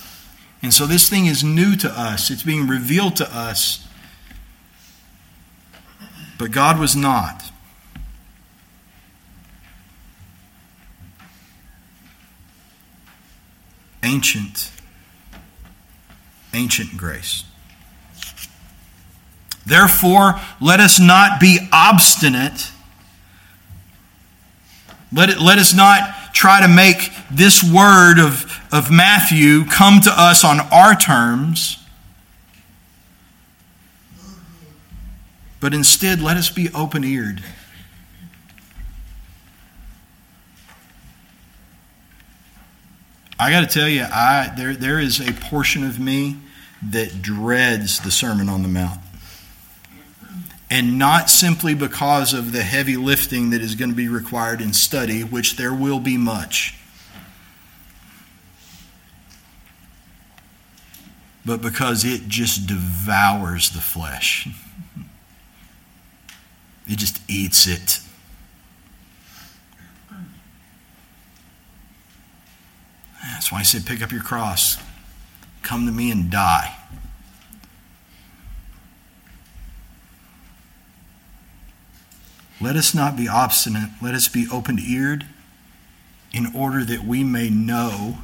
and 0.63 0.73
so 0.73 0.87
this 0.87 1.09
thing 1.09 1.27
is 1.27 1.43
new 1.43 1.75
to 1.77 1.89
us, 1.91 2.31
it's 2.31 2.45
being 2.45 2.69
revealed 2.69 3.17
to 3.17 3.37
us. 3.37 3.87
But 6.39 6.51
God 6.51 6.79
was 6.79 6.97
not. 6.97 7.51
Ancient, 14.05 14.73
ancient 16.53 16.97
grace. 16.97 17.45
Therefore, 19.65 20.41
let 20.61 20.81
us 20.81 20.99
not 20.99 21.41
be 21.41 21.69
obstinate. 21.73 22.73
Let, 25.13 25.31
it, 25.31 25.41
let 25.41 25.59
us 25.59 25.73
not 25.73 26.35
try 26.35 26.61
to 26.61 26.69
make 26.69 27.11
this 27.31 27.63
word 27.63 28.19
of 28.19 28.52
of 28.73 28.91
Matthew 28.91 29.67
come 29.67 30.01
to 30.01 30.11
us 30.11 30.45
on 30.45 30.61
our 30.73 30.95
terms, 30.95 31.79
but 35.61 35.75
instead 35.75 36.21
let 36.21 36.39
us 36.39 36.49
be 36.49 36.71
open 36.75 37.05
eared. 37.05 37.43
I 43.39 43.51
got 43.51 43.61
to 43.61 43.67
tell 43.67 43.89
you, 43.89 44.05
I, 44.05 44.53
there, 44.57 44.75
there 44.75 44.99
is 44.99 45.21
a 45.21 45.33
portion 45.33 45.85
of 45.85 45.99
me 45.99 46.39
that 46.91 47.21
dreads 47.21 48.01
the 48.01 48.11
Sermon 48.11 48.49
on 48.49 48.63
the 48.63 48.69
Mount. 48.69 49.01
And 50.71 50.99
not 50.99 51.29
simply 51.29 51.75
because 51.75 52.33
of 52.33 52.53
the 52.53 52.63
heavy 52.63 52.97
lifting 52.97 53.51
that 53.51 53.61
is 53.61 53.75
going 53.75 53.91
to 53.91 53.97
be 53.97 54.09
required 54.09 54.63
in 54.63 54.73
study, 54.73 55.23
which 55.23 55.57
there 55.57 55.75
will 55.75 56.01
be 56.01 56.17
much. 56.17 56.79
But 61.45 61.61
because 61.61 62.05
it 62.05 62.29
just 62.29 62.67
devours 62.67 63.71
the 63.71 63.81
flesh. 63.81 64.49
It 66.87 66.99
just 66.99 67.21
eats 67.29 67.67
it. 67.67 68.01
That's 73.23 73.51
why 73.51 73.61
I 73.61 73.63
said, 73.63 73.87
pick 73.87 74.03
up 74.03 74.13
your 74.13 74.23
cross. 74.23 74.77
Come 75.63 75.87
to 75.87 75.93
me 75.93 76.11
and 76.11 76.31
die. 76.31 76.77
Let 82.61 82.77
us 82.77 82.95
not 82.95 83.17
be 83.17 83.27
obstinate. 83.27 83.91
Let 84.01 84.15
us 84.15 84.29
be 84.29 84.47
open 84.53 84.79
eared 84.79 85.27
in 86.33 86.55
order 86.55 86.85
that 86.85 87.05
we 87.05 87.25
may 87.25 87.51
know 87.51 88.19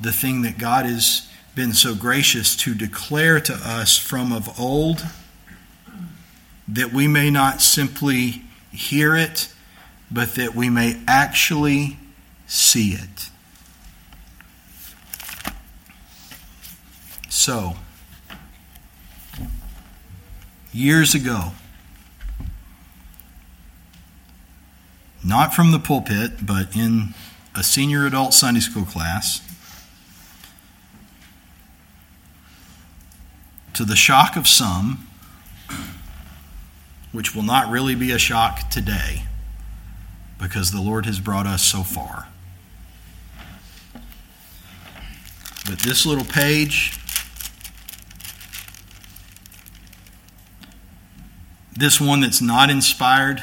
the 0.00 0.12
thing 0.12 0.42
that 0.42 0.56
God 0.56 0.86
is 0.86 1.27
been 1.58 1.74
so 1.74 1.92
gracious 1.92 2.54
to 2.54 2.72
declare 2.72 3.40
to 3.40 3.52
us 3.52 3.98
from 3.98 4.32
of 4.32 4.60
old 4.60 5.04
that 6.68 6.92
we 6.92 7.08
may 7.08 7.30
not 7.30 7.60
simply 7.60 8.44
hear 8.70 9.16
it, 9.16 9.52
but 10.08 10.36
that 10.36 10.54
we 10.54 10.70
may 10.70 10.96
actually 11.08 11.98
see 12.46 12.92
it. 12.92 13.30
So, 17.28 17.74
years 20.72 21.12
ago, 21.12 21.50
not 25.24 25.52
from 25.52 25.72
the 25.72 25.80
pulpit, 25.80 26.46
but 26.46 26.76
in 26.76 27.14
a 27.56 27.64
senior 27.64 28.06
adult 28.06 28.32
Sunday 28.32 28.60
school 28.60 28.84
class, 28.84 29.47
to 33.78 33.84
the 33.84 33.94
shock 33.94 34.34
of 34.34 34.48
some, 34.48 35.06
which 37.12 37.32
will 37.32 37.44
not 37.44 37.70
really 37.70 37.94
be 37.94 38.10
a 38.10 38.18
shock 38.18 38.68
today 38.70 39.22
because 40.36 40.72
the 40.72 40.80
Lord 40.80 41.06
has 41.06 41.20
brought 41.20 41.46
us 41.46 41.62
so 41.62 41.84
far. 41.84 42.26
But 45.64 45.78
this 45.78 46.04
little 46.04 46.24
page, 46.24 46.98
this 51.76 52.00
one 52.00 52.20
that's 52.20 52.42
not 52.42 52.70
inspired, 52.70 53.40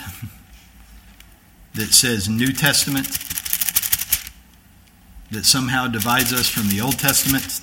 that 1.76 1.94
says 1.94 2.28
New 2.28 2.52
Testament, 2.52 3.08
that 5.32 5.46
somehow 5.46 5.88
divides 5.88 6.34
us 6.34 6.50
from 6.50 6.68
the 6.68 6.82
Old 6.82 7.00
Testament, 7.00 7.62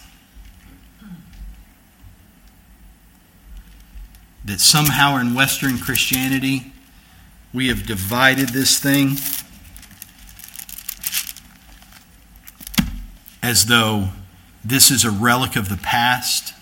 that 4.44 4.60
somehow 4.60 5.16
in 5.16 5.34
Western 5.34 5.78
Christianity 5.78 6.72
we 7.52 7.68
have 7.68 7.86
divided 7.86 8.48
this 8.48 8.78
thing 8.78 9.16
as 13.42 13.66
though 13.66 14.08
this 14.64 14.90
is 14.90 15.04
a 15.04 15.10
relic 15.10 15.56
of 15.56 15.68
the 15.68 15.76
past. 15.76 16.54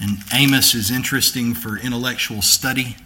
And 0.00 0.18
Amos 0.32 0.74
is 0.74 0.90
interesting 0.90 1.54
for 1.54 1.76
intellectual 1.76 2.40
study, 2.40 2.96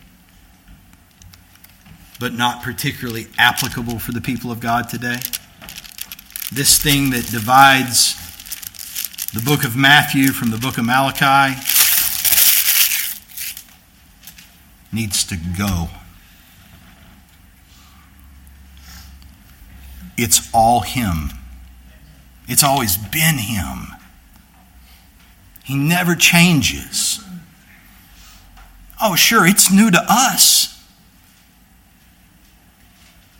but 2.20 2.34
not 2.34 2.62
particularly 2.62 3.28
applicable 3.38 3.98
for 3.98 4.12
the 4.12 4.20
people 4.20 4.52
of 4.52 4.60
God 4.60 4.88
today. 4.90 5.18
This 6.52 6.80
thing 6.80 7.10
that 7.10 7.26
divides 7.30 8.21
the 9.32 9.40
book 9.40 9.64
of 9.64 9.74
Matthew 9.74 10.28
from 10.28 10.50
the 10.50 10.58
book 10.58 10.76
of 10.76 10.84
Malachi 10.84 11.58
needs 14.92 15.24
to 15.24 15.36
go. 15.36 15.88
It's 20.18 20.50
all 20.52 20.80
Him. 20.80 21.30
It's 22.46 22.62
always 22.62 22.98
been 22.98 23.38
Him. 23.38 23.86
He 25.64 25.76
never 25.76 26.14
changes. 26.14 27.24
Oh, 29.00 29.16
sure, 29.16 29.46
it's 29.46 29.72
new 29.72 29.90
to 29.90 30.04
us. 30.08 30.68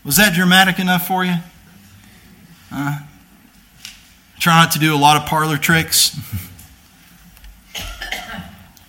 Was 0.04 0.16
that 0.16 0.34
dramatic 0.34 0.78
enough 0.78 1.06
for 1.06 1.24
you? 1.24 1.34
Uh, 2.72 3.00
try 4.42 4.56
not 4.56 4.72
to 4.72 4.80
do 4.80 4.92
a 4.92 4.98
lot 4.98 5.16
of 5.16 5.24
parlor 5.28 5.56
tricks. 5.56 6.18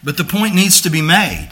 but 0.03 0.17
the 0.17 0.23
point 0.23 0.55
needs 0.55 0.81
to 0.81 0.89
be 0.89 0.99
made. 0.99 1.49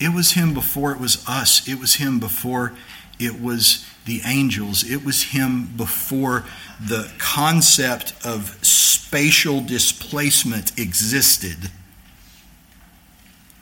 It 0.00 0.12
was 0.12 0.32
him 0.32 0.54
before 0.54 0.90
it 0.90 0.98
was 0.98 1.24
us. 1.28 1.68
It 1.68 1.78
was 1.78 1.94
him 1.94 2.18
before 2.18 2.72
it 3.20 3.40
was 3.40 3.86
the 4.06 4.22
angels. 4.24 4.82
It 4.82 5.04
was 5.04 5.22
him 5.30 5.72
before 5.76 6.44
the 6.80 7.12
concept 7.18 8.12
of 8.24 8.58
spatial 8.60 9.60
displacement 9.60 10.76
existed. 10.76 11.70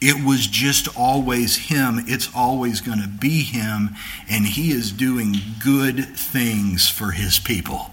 It 0.01 0.25
was 0.25 0.47
just 0.47 0.89
always 0.97 1.69
him. 1.69 2.05
It's 2.07 2.29
always 2.35 2.81
going 2.81 3.01
to 3.01 3.09
be 3.09 3.43
him. 3.43 3.97
And 4.29 4.47
he 4.47 4.71
is 4.71 4.93
doing 4.93 5.37
good 5.63 6.05
things 6.17 6.89
for 6.89 7.13
his 7.13 7.39
people. 7.39 7.91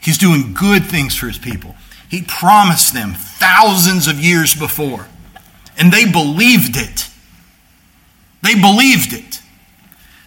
He's 0.00 0.18
doing 0.18 0.54
good 0.54 0.86
things 0.86 1.14
for 1.14 1.26
his 1.26 1.38
people. 1.38 1.74
He 2.08 2.22
promised 2.22 2.94
them 2.94 3.14
thousands 3.14 4.08
of 4.08 4.18
years 4.18 4.54
before. 4.54 5.08
And 5.76 5.92
they 5.92 6.10
believed 6.10 6.76
it. 6.76 7.08
They 8.42 8.54
believed 8.54 9.12
it. 9.12 9.40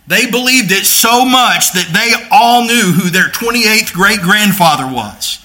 They 0.05 0.29
believed 0.29 0.71
it 0.71 0.85
so 0.85 1.25
much 1.25 1.71
that 1.73 1.89
they 1.93 2.27
all 2.29 2.65
knew 2.65 2.91
who 2.91 3.09
their 3.09 3.29
28th 3.29 3.93
great 3.93 4.19
grandfather 4.19 4.85
was. 4.85 5.42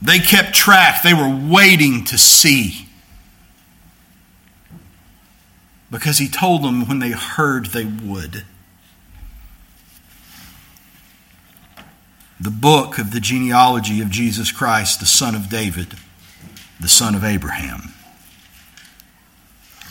They 0.00 0.18
kept 0.18 0.54
track. 0.54 1.02
They 1.02 1.14
were 1.14 1.28
waiting 1.28 2.04
to 2.06 2.18
see. 2.18 2.88
Because 5.90 6.18
he 6.18 6.28
told 6.28 6.62
them 6.62 6.86
when 6.86 6.98
they 6.98 7.10
heard 7.10 7.66
they 7.66 7.84
would. 7.84 8.44
The 12.40 12.50
book 12.50 12.98
of 12.98 13.10
the 13.10 13.20
genealogy 13.20 14.00
of 14.00 14.10
Jesus 14.10 14.52
Christ, 14.52 15.00
the 15.00 15.06
son 15.06 15.34
of 15.34 15.48
David 15.48 15.94
the 16.80 16.88
son 16.88 17.14
of 17.14 17.24
Abraham. 17.24 17.92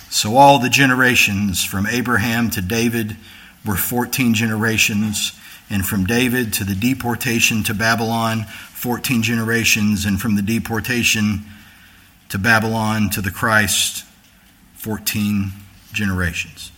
So 0.10 0.38
all 0.38 0.60
the 0.60 0.70
generations 0.70 1.64
from 1.64 1.86
Abraham 1.86 2.50
to 2.52 2.62
David 2.62 3.18
were 3.66 3.76
14 3.76 4.34
generations, 4.34 5.38
and 5.70 5.86
from 5.86 6.06
David 6.06 6.54
to 6.54 6.64
the 6.64 6.76
deportation 6.76 7.64
to 7.64 7.74
Babylon, 7.74 8.46
14 8.46 9.22
generations, 9.22 10.06
and 10.06 10.20
from 10.20 10.36
the 10.36 10.42
deportation 10.42 11.42
to 12.30 12.38
Babylon 12.38 13.10
to 13.12 13.22
the 13.22 13.32
Christ, 13.32 14.06
14 14.76 15.52
generations. 15.92 16.72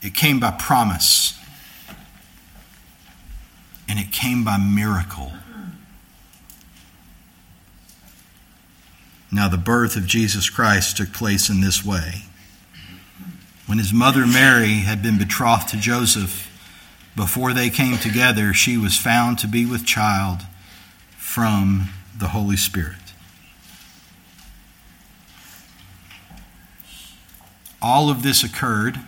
It 0.00 0.14
came 0.14 0.40
by 0.40 0.52
promise 0.52 1.38
and 3.88 3.98
it 3.98 4.12
came 4.12 4.44
by 4.44 4.56
miracle. 4.58 5.32
Now, 9.30 9.48
the 9.48 9.58
birth 9.58 9.96
of 9.96 10.06
Jesus 10.06 10.48
Christ 10.48 10.96
took 10.96 11.12
place 11.12 11.50
in 11.50 11.60
this 11.60 11.84
way. 11.84 12.24
When 13.66 13.78
his 13.78 13.92
mother 13.92 14.26
Mary 14.26 14.80
had 14.80 15.02
been 15.02 15.18
betrothed 15.18 15.68
to 15.68 15.76
Joseph, 15.76 16.46
before 17.14 17.52
they 17.52 17.68
came 17.68 17.98
together, 17.98 18.54
she 18.54 18.78
was 18.78 18.96
found 18.96 19.38
to 19.40 19.46
be 19.46 19.66
with 19.66 19.84
child 19.84 20.40
from 21.16 21.90
the 22.16 22.28
Holy 22.28 22.56
Spirit. 22.56 22.94
All 27.82 28.08
of 28.08 28.22
this 28.22 28.42
occurred 28.42 28.98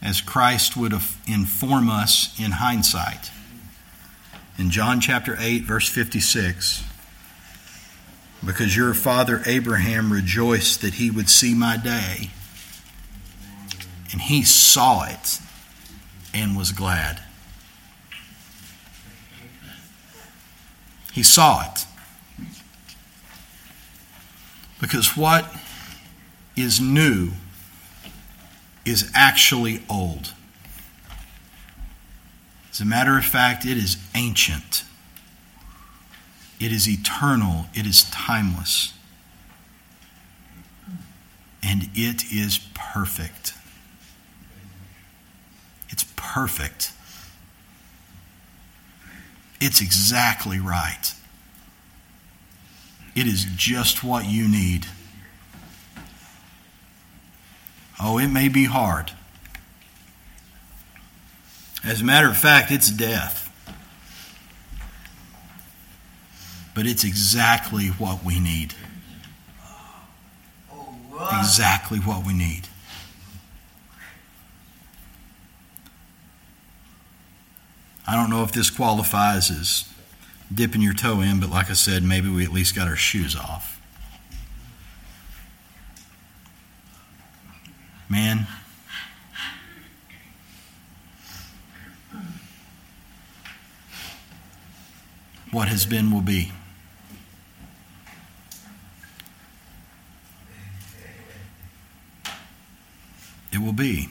as 0.00 0.20
Christ 0.20 0.76
would 0.76 0.94
inform 1.26 1.88
us 1.90 2.34
in 2.40 2.52
hindsight 2.52 3.30
in 4.58 4.70
John 4.70 5.00
chapter 5.00 5.36
8, 5.38 5.62
verse 5.62 5.88
56, 5.88 6.84
because 8.44 8.76
your 8.76 8.94
father 8.94 9.42
Abraham 9.46 10.12
rejoiced 10.12 10.80
that 10.82 10.94
he 10.94 11.10
would 11.10 11.28
see 11.28 11.54
my 11.54 11.76
day, 11.76 12.30
and 14.10 14.20
he 14.22 14.42
saw 14.42 15.04
it 15.04 15.40
and 16.34 16.56
was 16.56 16.72
glad. 16.72 17.22
He 21.12 21.22
saw 21.22 21.62
it. 21.70 21.86
Because 24.80 25.16
what 25.16 25.54
is 26.56 26.80
new 26.80 27.32
is 28.84 29.10
actually 29.14 29.82
old. 29.88 30.32
As 32.70 32.80
a 32.80 32.84
matter 32.84 33.16
of 33.18 33.24
fact, 33.24 33.64
it 33.64 33.76
is 33.76 33.98
ancient, 34.14 34.84
it 36.62 36.70
is 36.70 36.88
eternal, 36.88 37.66
it 37.74 37.86
is 37.86 38.04
timeless, 38.04 38.94
and 41.60 41.90
it 41.96 42.22
is 42.32 42.60
perfect. 42.72 43.54
It's 45.88 46.04
perfect. 46.14 46.92
It's 49.60 49.80
exactly 49.80 50.60
right. 50.60 51.12
It 53.16 53.26
is 53.26 53.44
just 53.56 54.04
what 54.04 54.26
you 54.26 54.48
need. 54.48 54.86
Oh, 58.00 58.18
it 58.18 58.28
may 58.28 58.48
be 58.48 58.66
hard. 58.66 59.10
As 61.84 62.00
a 62.00 62.04
matter 62.04 62.28
of 62.28 62.36
fact, 62.36 62.70
it's 62.70 62.88
death. 62.88 63.51
But 66.74 66.86
it's 66.86 67.04
exactly 67.04 67.88
what 67.88 68.24
we 68.24 68.40
need. 68.40 68.74
Exactly 71.38 71.98
what 71.98 72.26
we 72.26 72.32
need. 72.32 72.68
I 78.06 78.16
don't 78.16 78.30
know 78.30 78.42
if 78.42 78.52
this 78.52 78.70
qualifies 78.70 79.50
as 79.50 79.88
dipping 80.52 80.82
your 80.82 80.94
toe 80.94 81.20
in, 81.20 81.40
but 81.40 81.50
like 81.50 81.70
I 81.70 81.74
said, 81.74 82.02
maybe 82.02 82.28
we 82.28 82.44
at 82.44 82.52
least 82.52 82.74
got 82.74 82.88
our 82.88 82.96
shoes 82.96 83.36
off. 83.36 83.80
Man, 88.08 88.46
what 95.50 95.68
has 95.68 95.86
been 95.86 96.10
will 96.10 96.20
be. 96.20 96.52
Be. 103.82 104.08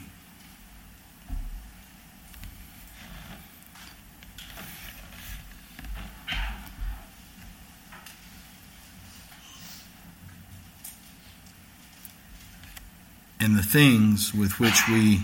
And 13.40 13.56
the 13.56 13.62
things 13.62 14.34
with 14.34 14.60
which 14.60 14.86
we 14.88 15.22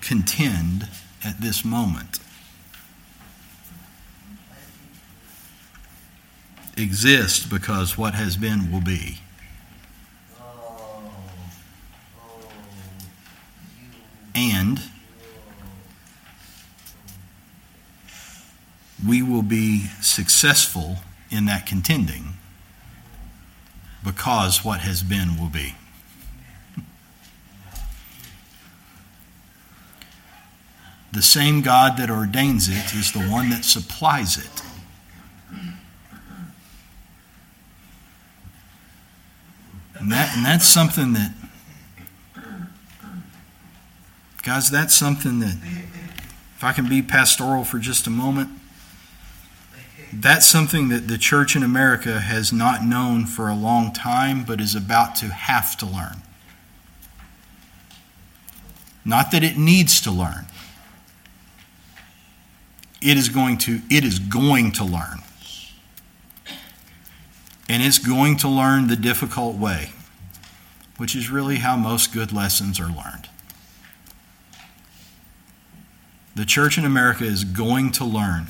contend 0.00 0.88
at 1.24 1.40
this 1.40 1.64
moment 1.64 2.20
exist 6.76 7.50
because 7.50 7.98
what 7.98 8.14
has 8.14 8.36
been 8.36 8.70
will 8.70 8.80
be. 8.80 9.18
And 14.36 14.80
we 19.06 19.15
will 19.30 19.42
be 19.42 19.86
successful 20.00 20.96
in 21.30 21.46
that 21.46 21.66
contending 21.66 22.34
because 24.04 24.64
what 24.64 24.80
has 24.80 25.02
been 25.02 25.38
will 25.38 25.48
be. 25.48 25.74
The 31.12 31.22
same 31.22 31.62
God 31.62 31.96
that 31.96 32.10
ordains 32.10 32.68
it 32.68 32.94
is 32.94 33.12
the 33.12 33.20
one 33.20 33.50
that 33.50 33.64
supplies 33.64 34.36
it. 34.36 34.62
And, 39.98 40.12
that, 40.12 40.36
and 40.36 40.44
that's 40.44 40.66
something 40.66 41.14
that, 41.14 41.32
guys, 44.42 44.70
that's 44.70 44.94
something 44.94 45.40
that, 45.40 45.56
if 46.56 46.62
I 46.62 46.72
can 46.72 46.88
be 46.88 47.02
pastoral 47.02 47.64
for 47.64 47.78
just 47.78 48.06
a 48.06 48.10
moment, 48.10 48.50
that's 50.12 50.46
something 50.46 50.88
that 50.88 51.08
the 51.08 51.18
church 51.18 51.56
in 51.56 51.62
America 51.62 52.20
has 52.20 52.52
not 52.52 52.84
known 52.84 53.26
for 53.26 53.48
a 53.48 53.54
long 53.54 53.92
time, 53.92 54.44
but 54.44 54.60
is 54.60 54.74
about 54.74 55.16
to 55.16 55.26
have 55.26 55.76
to 55.78 55.86
learn. 55.86 56.22
Not 59.04 59.30
that 59.32 59.42
it 59.42 59.56
needs 59.56 60.00
to 60.02 60.10
learn. 60.10 60.46
It 63.02 63.16
is 63.16 63.28
going 63.28 63.58
to, 63.58 63.80
it 63.90 64.04
is 64.04 64.18
going 64.18 64.72
to 64.72 64.84
learn. 64.84 65.18
And 67.68 67.82
it's 67.82 67.98
going 67.98 68.36
to 68.38 68.48
learn 68.48 68.86
the 68.86 68.96
difficult 68.96 69.56
way, 69.56 69.90
which 70.98 71.16
is 71.16 71.30
really 71.30 71.56
how 71.56 71.76
most 71.76 72.12
good 72.12 72.32
lessons 72.32 72.78
are 72.78 72.88
learned. 72.88 73.28
The 76.36 76.44
church 76.44 76.78
in 76.78 76.84
America 76.84 77.24
is 77.24 77.44
going 77.44 77.92
to 77.92 78.04
learn 78.04 78.48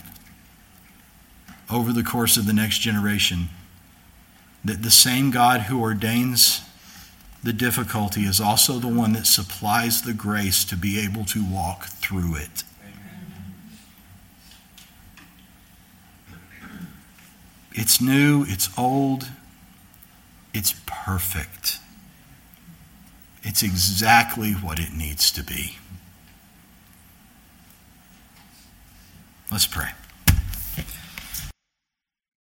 over 1.70 1.92
the 1.92 2.02
course 2.02 2.36
of 2.36 2.46
the 2.46 2.52
next 2.52 2.78
generation 2.78 3.48
that 4.64 4.82
the 4.82 4.90
same 4.90 5.30
God 5.30 5.62
who 5.62 5.80
ordains 5.80 6.62
the 7.42 7.52
difficulty 7.52 8.22
is 8.22 8.40
also 8.40 8.78
the 8.78 8.88
one 8.88 9.12
that 9.12 9.26
supplies 9.26 10.02
the 10.02 10.12
grace 10.12 10.64
to 10.64 10.76
be 10.76 10.98
able 10.98 11.24
to 11.26 11.44
walk 11.44 11.86
through 11.86 12.36
it. 12.36 12.64
It's 17.72 18.00
new, 18.00 18.44
it's 18.48 18.70
old, 18.78 19.28
it's 20.54 20.74
perfect. 20.86 21.78
It's 23.42 23.62
exactly 23.62 24.52
what 24.52 24.80
it 24.80 24.92
needs 24.92 25.30
to 25.32 25.44
be. 25.44 25.76
Let's 29.52 29.66
pray. 29.66 29.90